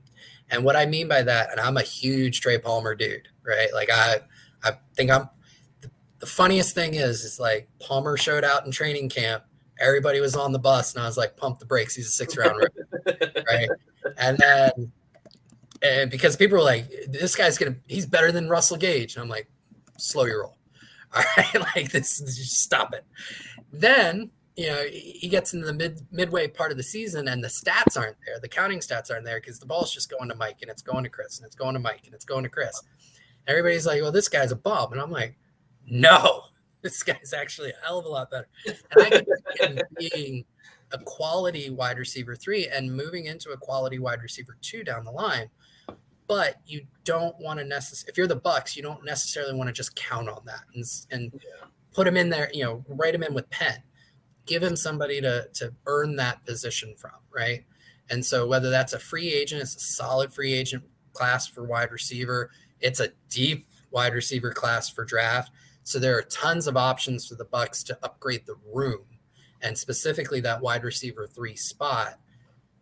[0.49, 3.73] And what I mean by that, and I'm a huge Trey Palmer dude, right?
[3.73, 4.17] Like I,
[4.63, 5.29] I think I'm.
[6.19, 9.43] The funniest thing is, is like Palmer showed out in training camp.
[9.79, 11.95] Everybody was on the bus, and I was like, "Pump the brakes!
[11.95, 12.55] He's a six round,
[13.05, 13.69] right?"
[14.17, 14.91] And then,
[15.83, 19.29] and because people were like, "This guy's gonna, he's better than Russell Gage," and I'm
[19.29, 19.47] like,
[19.97, 20.57] "Slow your roll,
[21.15, 21.61] all right?
[21.75, 23.05] like this, just stop it."
[23.71, 27.47] Then you know, he gets into the mid midway part of the season and the
[27.47, 28.39] stats aren't there.
[28.41, 31.03] The counting stats aren't there because the ball's just going to Mike and it's going
[31.03, 32.81] to Chris and it's going to Mike and it's going to Chris.
[33.45, 34.91] Everybody's like, well, this guy's a bum.
[34.91, 35.37] And I'm like,
[35.85, 36.45] no,
[36.81, 38.47] this guy's actually a hell of a lot better.
[38.65, 39.25] And I
[39.57, 40.43] can being
[40.91, 45.11] a quality wide receiver three and moving into a quality wide receiver two down the
[45.11, 45.51] line.
[46.27, 49.73] But you don't want to necessarily, if you're the Bucs, you don't necessarily want to
[49.73, 51.67] just count on that and, and yeah.
[51.93, 53.83] put him in there, you know, write him in with pen.
[54.47, 57.63] Give him somebody to, to earn that position from, right?
[58.09, 60.83] And so whether that's a free agent, it's a solid free agent
[61.13, 65.51] class for wide receiver, it's a deep wide receiver class for draft.
[65.83, 69.05] So there are tons of options for the Bucs to upgrade the room
[69.61, 72.19] and specifically that wide receiver three spot,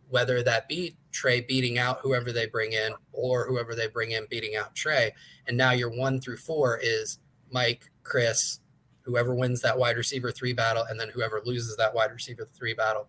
[0.10, 4.26] whether that be Trey beating out whoever they bring in or whoever they bring in
[4.30, 5.14] beating out Trey.
[5.48, 7.20] And now your one through four is
[7.52, 8.60] Mike, Chris,
[9.06, 12.74] whoever wins that wide receiver three battle, and then whoever loses that wide receiver three
[12.74, 13.08] battle.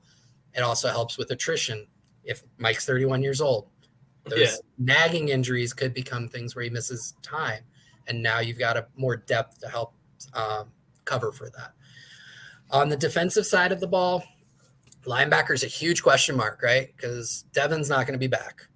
[0.54, 1.86] It also helps with attrition.
[2.24, 3.68] If Mike's 31 years old,
[4.24, 4.56] those yeah.
[4.78, 7.62] nagging injuries could become things where he misses time.
[8.08, 9.94] And now you've got a more depth to help
[10.34, 10.70] um,
[11.04, 11.72] cover for that.
[12.70, 14.24] On the defensive side of the ball,
[15.04, 16.94] linebacker is a huge question mark, right?
[16.96, 18.66] Because Devin's not going to be back.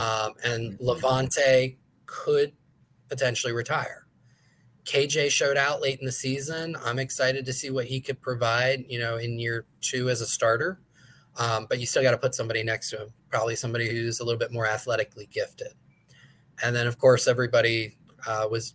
[0.00, 1.76] Um, and Lavonte
[2.06, 2.52] could
[3.08, 4.05] potentially retire.
[4.86, 6.76] KJ showed out late in the season.
[6.84, 10.26] I'm excited to see what he could provide, you know, in year two as a
[10.26, 10.80] starter.
[11.36, 14.24] Um, but you still got to put somebody next to him, probably somebody who's a
[14.24, 15.72] little bit more athletically gifted.
[16.62, 17.96] And then, of course, everybody
[18.26, 18.74] uh, was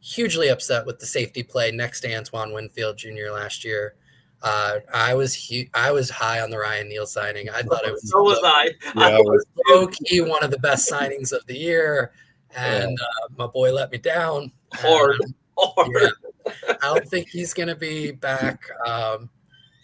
[0.00, 3.30] hugely upset with the safety play next to Antoine Winfield Jr.
[3.32, 3.94] last year.
[4.42, 7.48] Uh, I was hu- I was high on the Ryan Neal signing.
[7.48, 8.70] I thought it was so was I.
[8.96, 12.10] Yeah, I was low key one of the best signings of the year,
[12.56, 15.18] and uh, my boy let me down hard.
[15.58, 15.92] Hard.
[15.92, 18.64] Yeah, I don't think he's going to be back.
[18.86, 19.28] Um,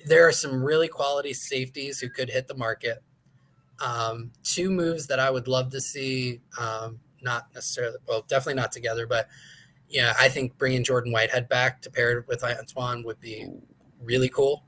[0.06, 3.02] there are some really quality safeties who could hit the market.
[3.84, 8.72] Um, two moves that I would love to see, um, not necessarily, well, definitely not
[8.72, 9.28] together, but
[9.88, 13.46] yeah, I think bringing Jordan Whitehead back to pair with Antoine would be
[14.02, 14.64] really cool.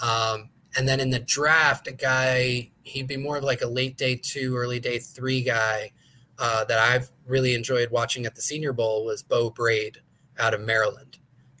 [0.00, 3.96] Um, and then in the draft, a guy he'd be more of like a late
[3.96, 5.92] day two, early day three guy
[6.38, 9.98] uh, that I've really enjoyed watching at the Senior Bowl was Beau Brade
[10.38, 11.18] out of Maryland.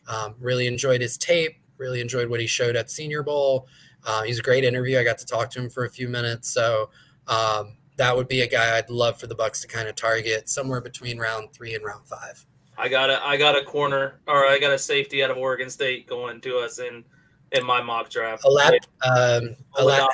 [0.08, 1.56] Um, really enjoyed his tape.
[1.78, 3.66] Really enjoyed what he showed at Senior Bowl.
[4.04, 4.98] Uh, he's a great interview.
[4.98, 6.50] I got to talk to him for a few minutes.
[6.52, 6.90] So
[7.26, 10.48] um, that would be a guy I'd love for the Bucs to kind of target
[10.48, 12.44] somewhere between round three and round five.
[12.78, 15.70] I got a I got a corner or I got a safety out of Oregon
[15.70, 17.04] State going to us in
[17.52, 18.44] in my mock draft.
[18.44, 20.08] Olap, um, Oladapo.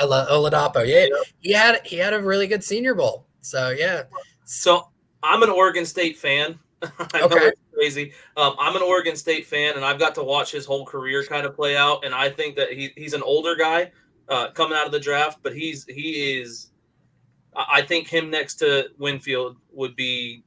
[0.00, 0.86] Oladapo.
[0.86, 1.06] Yeah,
[1.40, 3.26] he had he had a really good Senior Bowl.
[3.44, 4.04] So yeah.
[4.44, 4.88] So
[5.22, 6.58] I'm an Oregon State fan.
[6.82, 7.46] I know okay.
[7.46, 8.12] it's crazy.
[8.36, 11.46] Um, I'm an Oregon State fan, and I've got to watch his whole career kind
[11.46, 12.04] of play out.
[12.04, 13.92] And I think that he, he's an older guy
[14.28, 16.70] uh, coming out of the draft, but he's he is.
[17.56, 20.42] I think him next to Winfield would be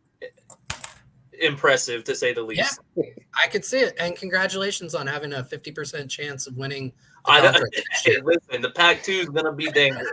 [1.39, 2.79] impressive to say the least.
[2.95, 3.03] Yeah,
[3.41, 3.95] I could see it.
[3.99, 6.91] And congratulations on having a 50% chance of winning.
[7.27, 7.59] The I know.
[8.03, 10.09] Hey, listen, the Pac 2 is going to be dangerous.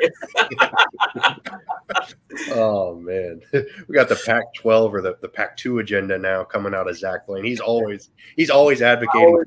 [2.50, 3.40] oh, man.
[3.86, 6.96] We got the Pac 12 or the, the Pac 2 agenda now coming out of
[6.96, 7.44] Zach Blaine.
[7.44, 9.44] He's always he's always advocating.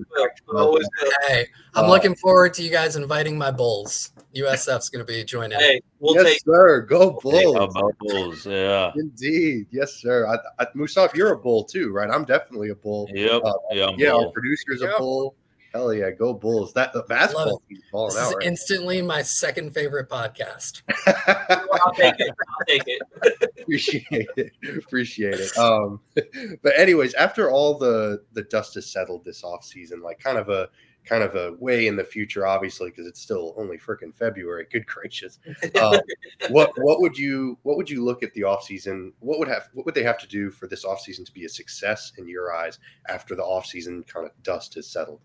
[0.56, 0.88] Always
[1.28, 4.12] hey, I'm uh, looking forward to you guys inviting my Bulls.
[4.36, 5.60] USF's going to be joining.
[5.60, 6.82] Hey, we'll yes, take sir.
[6.82, 7.74] Go Bulls.
[7.74, 8.46] Go Bulls.
[8.46, 8.92] Yeah.
[8.96, 9.68] Indeed.
[9.72, 10.28] Yes, sir.
[10.28, 12.10] I, I, Musab, you're a bull too, right?
[12.10, 13.10] I'm definitely a bull.
[13.14, 13.42] Yep.
[13.44, 13.90] Uh, yeah.
[13.98, 14.12] yeah.
[14.12, 14.94] Our producer's yep.
[14.96, 15.36] a bull.
[15.78, 16.74] Hell yeah, go Bulls!
[16.74, 18.30] That the basketball team's falling this out.
[18.30, 18.48] Is right?
[18.48, 20.82] instantly my second favorite podcast.
[21.06, 22.32] I'll take it.
[22.32, 23.52] I'll take it.
[23.62, 24.54] Appreciate it.
[24.80, 25.56] Appreciate it.
[25.56, 26.02] Um,
[26.64, 30.50] but anyways, after all the the dust has settled this off season, like kind of
[30.50, 30.68] a
[31.06, 34.66] kind of a way in the future, obviously, because it's still only freaking February.
[34.72, 35.38] Good gracious!
[35.76, 36.00] Uh,
[36.50, 39.14] what what would you what would you look at the offseason?
[39.20, 41.50] What would have what would they have to do for this offseason to be a
[41.50, 45.22] success in your eyes after the offseason kind of dust has settled?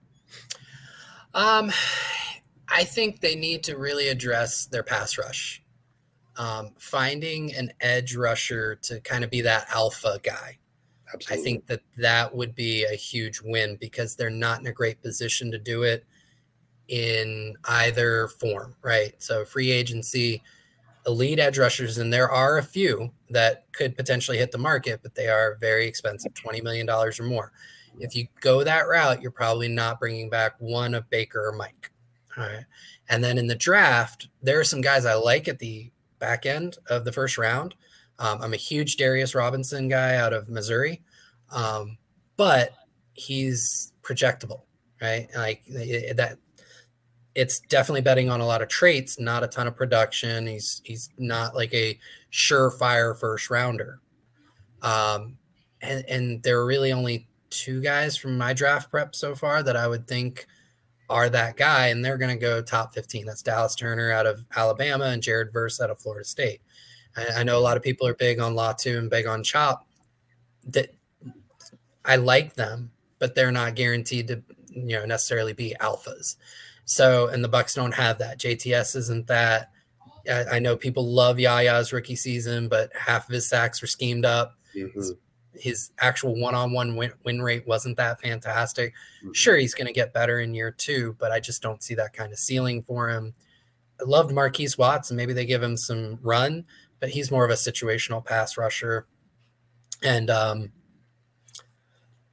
[1.35, 1.71] Um,
[2.69, 5.63] I think they need to really address their pass rush.
[6.37, 10.59] Um, finding an edge rusher to kind of be that alpha guy.
[11.13, 11.43] Absolutely.
[11.43, 15.03] I think that that would be a huge win because they're not in a great
[15.03, 16.07] position to do it
[16.89, 19.15] in either form, right?
[19.23, 20.43] So free agency,
[21.07, 25.15] elite edge rushers, and there are a few that could potentially hit the market, but
[25.15, 27.53] they are very expensive, $20 million or more.
[27.99, 31.91] If you go that route, you're probably not bringing back one of Baker or Mike.
[32.37, 32.65] All right.
[33.09, 36.79] And then in the draft, there are some guys I like at the back end
[36.89, 37.75] of the first round
[38.23, 41.03] um, I'm a huge Darius Robinson guy out of Missouri,
[41.51, 41.99] um,
[42.37, 42.71] but
[43.15, 44.63] he's projectable,
[45.01, 45.29] right?
[45.35, 46.39] Like that.
[47.35, 50.47] It's definitely betting on a lot of traits, not a ton of production.
[50.47, 51.99] He's he's not like a
[52.31, 54.01] surefire first rounder.
[54.83, 55.39] Um,
[55.81, 59.77] and and there are really only two guys from my draft prep so far that
[59.77, 60.47] I would think
[61.11, 63.27] are that guy, and they're going to go top 15.
[63.27, 66.63] That's Dallas Turner out of Alabama and Jared Verse out of Florida State.
[67.17, 69.87] I, I know a lot of people are big on Latu and big on Chop.
[70.69, 70.95] That
[72.05, 76.37] I like them, but they're not guaranteed to you know necessarily be alphas.
[76.85, 78.41] So, and the Bucs don't have that.
[78.41, 79.71] JTS isn't that.
[80.31, 84.25] I, I know people love Yaya's rookie season, but half of his sacks were schemed
[84.25, 84.55] up.
[84.75, 85.11] Mm-hmm
[85.55, 88.93] his actual one-on-one win, win rate wasn't that fantastic.
[89.23, 89.33] Mm-hmm.
[89.33, 92.13] Sure, he's going to get better in year two, but I just don't see that
[92.13, 93.35] kind of ceiling for him.
[94.01, 96.65] I loved Markees Watts, and maybe they give him some run,
[97.01, 99.07] but he's more of a situational pass rusher.
[100.03, 100.73] And um,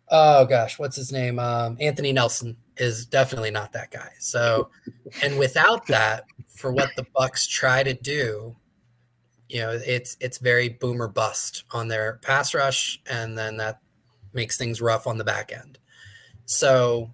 [0.09, 1.39] oh gosh, what's his name?
[1.39, 4.09] Um, Anthony Nelson is definitely not that guy.
[4.20, 4.70] So,
[5.22, 8.55] and without that, for what the Bucs try to do,
[9.49, 13.81] you know, it's it's very boomer bust on their pass rush, and then that
[14.31, 15.79] makes things rough on the back end.
[16.45, 17.11] So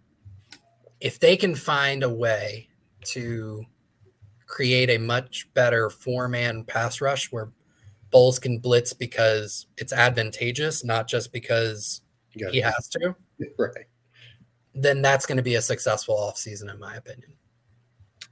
[1.00, 2.68] if they can find a way
[3.06, 3.66] to
[4.46, 7.52] create a much better four man pass rush where
[8.12, 13.16] Bowles can blitz because it's advantageous, not just because he has to.
[13.58, 13.88] Right.
[14.74, 17.34] Then that's going to be a successful offseason, in my opinion.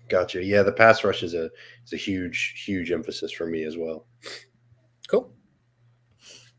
[0.10, 0.44] Gotcha.
[0.44, 1.50] Yeah, the pass rush is a
[1.86, 4.06] is a huge huge emphasis for me as well.
[5.08, 5.34] Cool.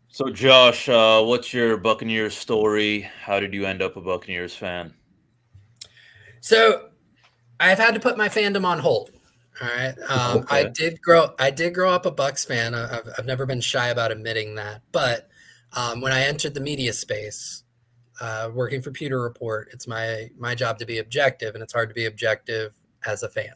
[0.08, 3.10] So, Josh, uh, what's your Buccaneers story?
[3.22, 4.94] How did you end up a Buccaneers fan?
[6.40, 6.90] So,
[7.58, 9.10] I've had to put my fandom on hold.
[9.60, 9.94] All right.
[10.08, 10.56] Um, okay.
[10.56, 11.34] I did grow.
[11.38, 12.74] I did grow up a Bucs fan.
[12.74, 14.82] I've, I've never been shy about admitting that.
[14.92, 15.28] But
[15.72, 17.62] um, when I entered the media space,
[18.20, 21.88] uh, working for Pewter Report, it's my my job to be objective, and it's hard
[21.88, 22.74] to be objective
[23.06, 23.52] as a fan.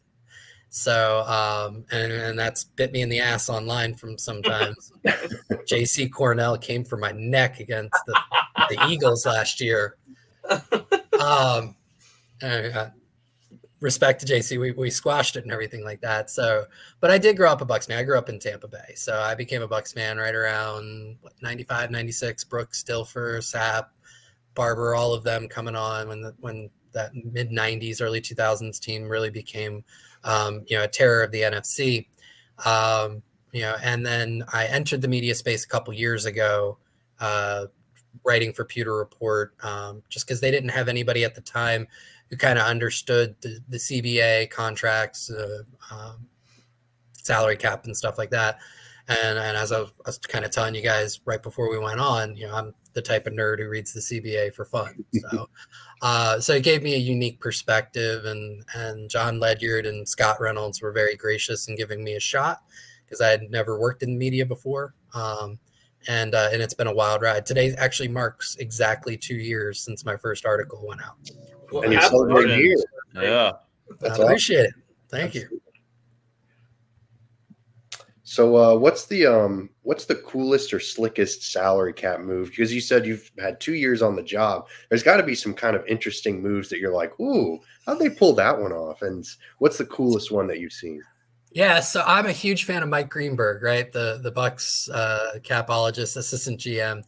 [0.71, 4.93] So, um, and, and that's bit me in the ass online from sometimes.
[5.07, 8.19] JC Cornell came for my neck against the,
[8.71, 9.97] the Eagles last year.
[11.21, 11.75] Um,
[12.43, 12.89] uh,
[13.81, 16.31] respect to JC, we, we squashed it and everything like that.
[16.31, 16.67] So,
[17.01, 17.99] but I did grow up a Bucs fan.
[17.99, 18.95] I grew up in Tampa Bay.
[18.95, 23.87] So I became a Bucs fan right around what, 95, 96, Brooks, Dilfer, Sapp,
[24.55, 29.09] Barber, all of them coming on when the, when that mid 90s, early 2000s team
[29.09, 29.85] really became,
[30.25, 32.07] um, you know, a terror of the NFC.
[32.65, 33.23] Um,
[33.53, 36.79] you know, and then I entered the media space a couple years ago,
[37.21, 37.67] uh,
[38.25, 41.87] writing for Pewter Report, um, just because they didn't have anybody at the time
[42.29, 46.27] who kind of understood the, the, CBA contracts, uh, um,
[47.15, 48.59] salary cap, and stuff like that.
[49.09, 51.79] And, and as I was, I was kind of telling you guys right before we
[51.79, 55.05] went on, you know, I'm the type of nerd who reads the CBA for fun.
[55.31, 55.49] So,
[56.03, 60.81] uh, so it gave me a unique perspective, and and Jon Ledyard and Scott Reynolds
[60.81, 62.63] were very gracious in giving me a shot
[63.05, 64.95] because I had never worked in media before.
[65.15, 65.59] Um,
[66.07, 67.47] and uh, and it's been a wild ride.
[67.47, 71.17] Today actually marks exactly two years since my first article went out.
[71.73, 72.85] Well, and you're celebrating years.
[73.15, 73.53] Yeah,
[74.01, 74.81] That's I appreciate awesome.
[74.81, 75.11] it.
[75.11, 75.63] Thank That's you.
[78.29, 82.51] So uh, what's the um what's the coolest or slickest salary cap move?
[82.51, 84.69] Because you said you've had two years on the job.
[84.91, 88.11] There's got to be some kind of interesting moves that you're like, ooh, how'd they
[88.11, 89.01] pull that one off?
[89.01, 89.27] And
[89.61, 91.03] what's the coolest one that you've seen?
[91.53, 93.91] Yeah, so I'm a huge fan of Mike Greenberg, right?
[93.91, 97.05] The the Bucs uh, capologist, assistant GM.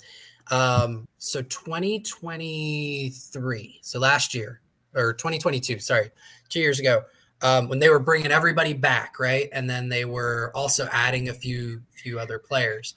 [0.51, 4.63] Um, so 2023, so last year
[4.95, 6.13] or 2022, sorry,
[6.49, 7.05] two years ago
[7.43, 9.49] um, when they were bringing everybody back, right?
[9.53, 12.95] And then they were also adding a few few other players.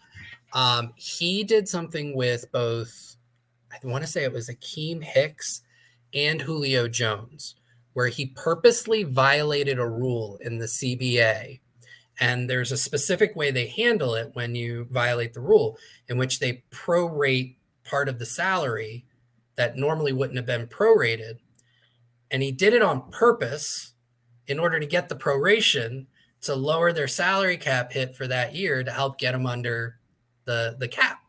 [0.54, 3.16] Um, he did something with both.
[3.72, 5.62] I want to say it was Akiem Hicks
[6.14, 7.56] and Julio Jones,
[7.94, 11.60] where he purposely violated a rule in the CBA.
[12.20, 15.78] And there's a specific way they handle it when you violate the rule,
[16.08, 19.06] in which they prorate part of the salary
[19.56, 21.40] that normally wouldn't have been prorated.
[22.30, 23.93] And he did it on purpose
[24.48, 26.06] in order to get the proration
[26.42, 29.98] to lower their salary cap hit for that year to help get them under
[30.46, 31.20] the the cap.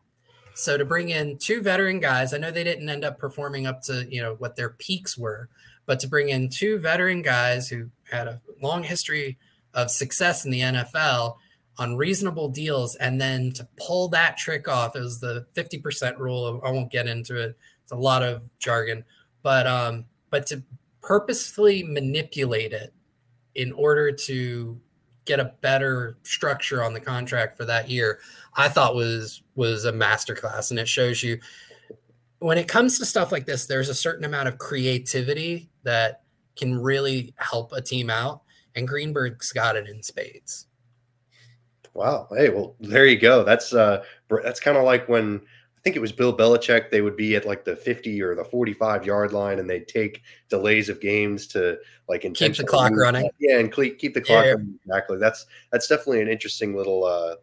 [0.53, 3.81] So to bring in two veteran guys, I know they didn't end up performing up
[3.83, 5.49] to you know what their peaks were,
[5.85, 9.37] but to bring in two veteran guys who had a long history
[9.73, 11.37] of success in the NFL
[11.77, 16.61] on reasonable deals, and then to pull that trick off is the fifty percent rule.
[16.65, 19.03] I won't get into it; it's a lot of jargon,
[19.43, 20.61] but um, but to
[21.01, 22.93] purposefully manipulate it
[23.55, 24.79] in order to
[25.25, 28.19] get a better structure on the contract for that year,
[28.55, 30.69] I thought was was a masterclass.
[30.69, 31.39] And it shows you
[32.39, 36.21] when it comes to stuff like this, there's a certain amount of creativity that
[36.55, 38.41] can really help a team out.
[38.75, 40.67] And Greenberg's got it in spades.
[41.93, 42.27] Wow.
[42.29, 43.43] Hey, well, there you go.
[43.43, 44.03] That's uh
[44.43, 45.41] that's kind of like when
[45.85, 46.89] think it was Bill Belichick.
[46.89, 50.23] They would be at like the 50 or the 45 yard line, and they'd take
[50.49, 51.77] delays of games to
[52.09, 53.29] like keep the clock running.
[53.39, 54.51] Yeah, and keep the clock yeah.
[54.53, 54.79] running.
[54.83, 55.19] Exactly.
[55.19, 57.05] That's that's definitely an interesting little.
[57.05, 57.35] uh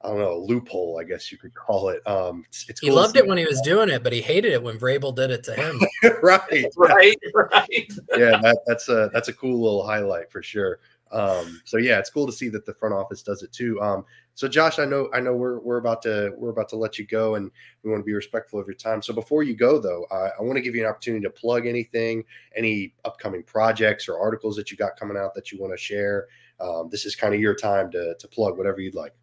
[0.00, 2.06] I don't know, loophole, I guess you could call it.
[2.06, 4.62] Um, it's, it's he loved it when he was doing it, but he hated it
[4.62, 5.80] when Vrabel did it to him.
[6.22, 7.92] right, right, right.
[8.16, 10.78] yeah, that, that's a that's a cool little highlight for sure.
[11.12, 13.80] Um, so yeah, it's cool to see that the front office does it too.
[13.80, 14.04] Um,
[14.34, 17.06] so Josh, I know I know we're we're about to we're about to let you
[17.06, 17.50] go, and
[17.82, 19.02] we want to be respectful of your time.
[19.02, 21.66] So before you go, though, I, I want to give you an opportunity to plug
[21.66, 22.24] anything,
[22.56, 26.28] any upcoming projects or articles that you got coming out that you want to share.
[26.60, 29.14] Um, this is kind of your time to to plug whatever you'd like.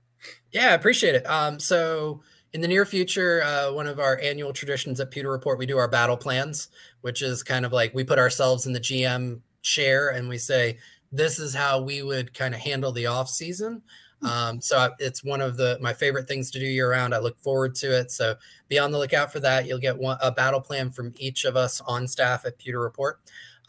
[0.51, 1.29] Yeah, I appreciate it.
[1.29, 2.21] Um, so
[2.55, 5.77] in the near future, uh, one of our annual traditions at Pewter Report, we do
[5.77, 6.69] our battle plans,
[7.01, 10.77] which is kind of like we put ourselves in the GM chair and we say,
[11.15, 13.81] this is how we would kind of handle the off season.
[14.21, 14.27] Hmm.
[14.27, 17.13] Um, so it's one of the my favorite things to do year round.
[17.13, 18.11] I look forward to it.
[18.11, 18.35] So
[18.67, 19.65] be on the lookout for that.
[19.67, 23.19] You'll get one, a battle plan from each of us on staff at Pewter Report.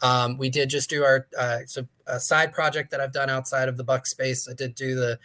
[0.01, 3.67] Um, we did just do our uh, so a side project that I've done outside
[3.69, 4.47] of the Buck space.
[4.49, 5.19] I did do the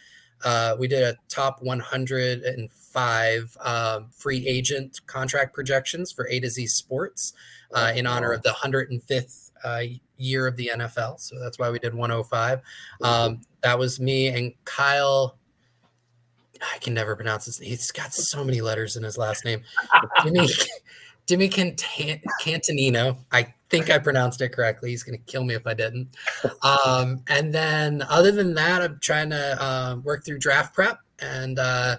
[0.44, 6.66] uh, we did a top 105 um, free agent contract projections for A to Z
[6.66, 7.32] Sports
[7.72, 9.82] uh, in honor of the 105th uh,
[10.22, 11.20] year of the NFL.
[11.20, 12.60] So that's why we did 105.
[13.02, 15.36] Um, that was me and Kyle.
[16.74, 17.58] I can never pronounce his.
[17.58, 19.62] He's got so many letters in his last name.
[20.22, 20.48] Jimmy,
[21.26, 23.18] Jimmy Cantanino.
[23.32, 24.90] I think I pronounced it correctly.
[24.90, 26.08] He's going to kill me if I didn't.
[26.62, 31.00] Um, and then, other than that, I'm trying to uh, work through draft prep.
[31.20, 31.96] And uh,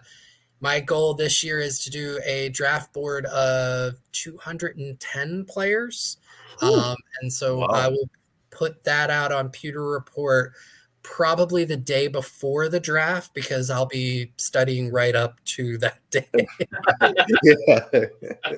[0.61, 6.17] my goal this year is to do a draft board of 210 players.
[6.64, 7.68] Um, and so wow.
[7.68, 8.09] I will
[8.49, 10.53] put that out on Pewter Report
[11.01, 16.28] probably the day before the draft because I'll be studying right up to that day.
[17.43, 18.05] yeah.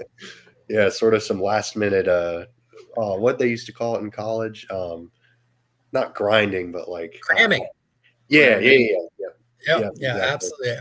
[0.69, 2.45] yeah, sort of some last minute uh
[2.97, 4.65] uh, what they used to call it in college.
[4.69, 5.11] Um,
[5.91, 7.63] not grinding, but like cramming.
[7.63, 7.67] Uh,
[8.29, 8.87] yeah, yeah, yeah,
[9.19, 9.27] yeah,
[9.67, 10.77] yeah, yeah, yeah absolutely.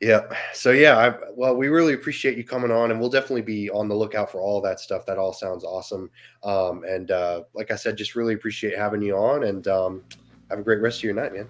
[0.00, 0.22] Yeah.
[0.52, 3.88] So yeah, I, well, we really appreciate you coming on, and we'll definitely be on
[3.88, 5.06] the lookout for all that stuff.
[5.06, 6.10] That all sounds awesome.
[6.42, 10.02] Um, and uh, like I said, just really appreciate having you on, and um,
[10.50, 11.48] have a great rest of your night, man.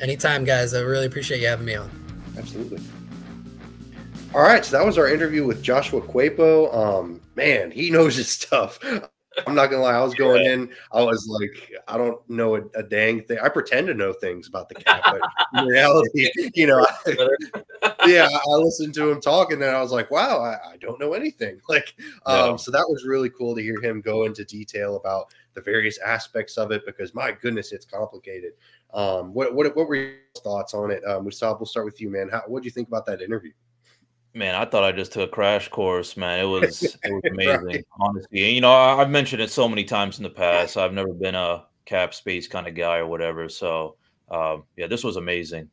[0.00, 0.74] Anytime, guys.
[0.74, 1.90] I really appreciate you having me on.
[2.36, 2.80] Absolutely.
[4.34, 6.74] All right, so that was our interview with Joshua Queipo.
[6.74, 8.78] Um, man, he knows his stuff.
[9.46, 9.94] I'm not gonna lie.
[9.94, 10.52] I was going yeah.
[10.52, 10.70] in.
[10.92, 13.38] I was like, I don't know a, a, dang thing.
[13.42, 15.20] I pretend to know things about the cat, but
[15.60, 17.28] in reality, you know, I,
[18.06, 21.00] yeah, I listened to him talk, and then I was like, wow, I, I don't
[21.00, 21.60] know anything.
[21.68, 21.94] Like,
[22.26, 22.56] um, no.
[22.56, 26.56] so that was really cool to hear him go into detail about the various aspects
[26.56, 28.52] of it because my goodness, it's complicated.
[28.94, 31.04] Um, what what what were your thoughts on it?
[31.04, 32.28] Um, Musab, we'll start with you, man.
[32.30, 33.52] How what do you think about that interview?
[34.36, 36.40] Man, I thought I just took a crash course, man.
[36.40, 37.84] It was it was amazing, right.
[37.98, 38.44] honestly.
[38.44, 40.76] And, you know, I, have mentioned it so many times in the past.
[40.76, 43.48] I've never been a cap space kind of guy or whatever.
[43.48, 43.96] So,
[44.30, 45.70] um, yeah, this was amazing.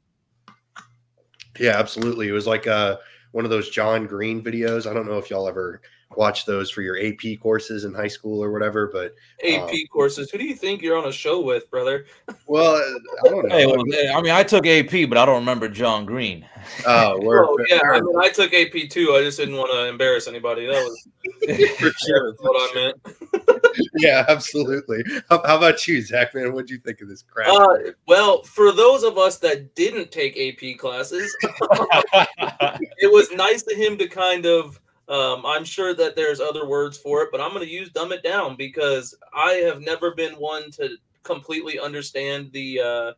[1.59, 2.29] Yeah, absolutely.
[2.29, 2.99] It was like uh,
[3.33, 4.89] one of those John Green videos.
[4.89, 5.81] I don't know if y'all ever
[6.17, 8.89] watch those for your AP courses in high school or whatever.
[8.91, 12.05] But AP um, courses, who do you think you're on a show with, brother?
[12.45, 13.55] Well, I don't know.
[13.55, 16.45] Hey, well, I mean, I took AP, but I don't remember John Green.
[16.85, 17.79] Oh, oh yeah.
[17.83, 19.15] I mean, I took AP too.
[19.17, 20.65] I just didn't want to embarrass anybody.
[20.65, 21.07] That was
[21.79, 23.89] for sure what I meant.
[23.97, 25.03] yeah, absolutely.
[25.29, 26.35] How, how, about you, Zach?
[26.35, 27.47] Man, what do you think of this crap?
[27.47, 33.75] Uh, well, for those of us that didn't take AP classes, it was nice to
[33.75, 34.79] him to kind of
[35.09, 38.13] um, I'm sure that there's other words for it, but I'm going to use dumb
[38.13, 43.11] it down because I have never been one to completely understand the uh,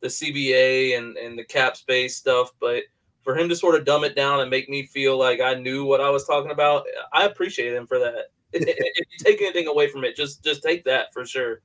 [0.00, 2.52] the CBA and and the cap space stuff.
[2.60, 2.84] But
[3.22, 5.84] for him to sort of dumb it down and make me feel like I knew
[5.84, 8.26] what I was talking about, I appreciate him for that.
[8.52, 11.60] if you take anything away from it, just just take that for sure.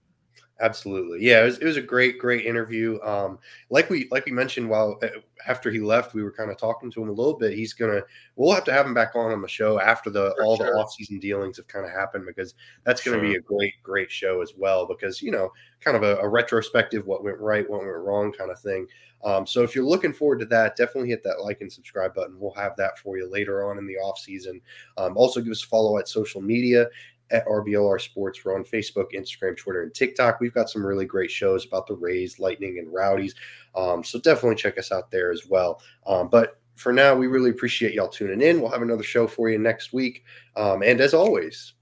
[0.61, 1.41] Absolutely, yeah.
[1.41, 3.01] It was, it was a great, great interview.
[3.01, 3.39] Um,
[3.71, 5.07] like we like we mentioned while uh,
[5.47, 7.53] after he left, we were kind of talking to him a little bit.
[7.53, 8.01] He's gonna
[8.35, 10.67] we'll have to have him back on on the show after the For all sure.
[10.67, 12.53] the off season dealings have kind of happened because
[12.83, 13.33] that's going to sure.
[13.33, 14.85] be a great, great show as well.
[14.85, 18.51] Because you know, kind of a, a retrospective, what went right, what went wrong, kind
[18.51, 18.85] of thing.
[19.23, 22.39] Um, so if you're looking forward to that, definitely hit that like and subscribe button.
[22.39, 24.61] We'll have that for you later on in the off season.
[24.97, 26.87] Um, also, give us a follow at social media
[27.31, 28.43] at RBLR Sports.
[28.43, 30.39] We're on Facebook, Instagram, Twitter, and TikTok.
[30.39, 33.35] We've got some really great shows about the Rays, Lightning, and Rowdies.
[33.75, 35.81] Um, so definitely check us out there as well.
[36.05, 38.61] Um, but for now, we really appreciate y'all tuning in.
[38.61, 40.23] We'll have another show for you next week.
[40.55, 41.73] Um, and as always,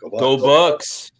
[0.00, 0.18] go Bucs.
[0.18, 1.10] Go Bucs.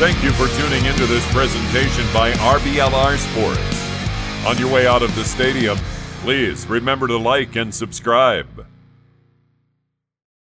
[0.00, 4.46] Thank you for tuning into this presentation by RBLR Sports.
[4.46, 5.76] On your way out of the stadium,
[6.22, 8.69] please remember to like and subscribe.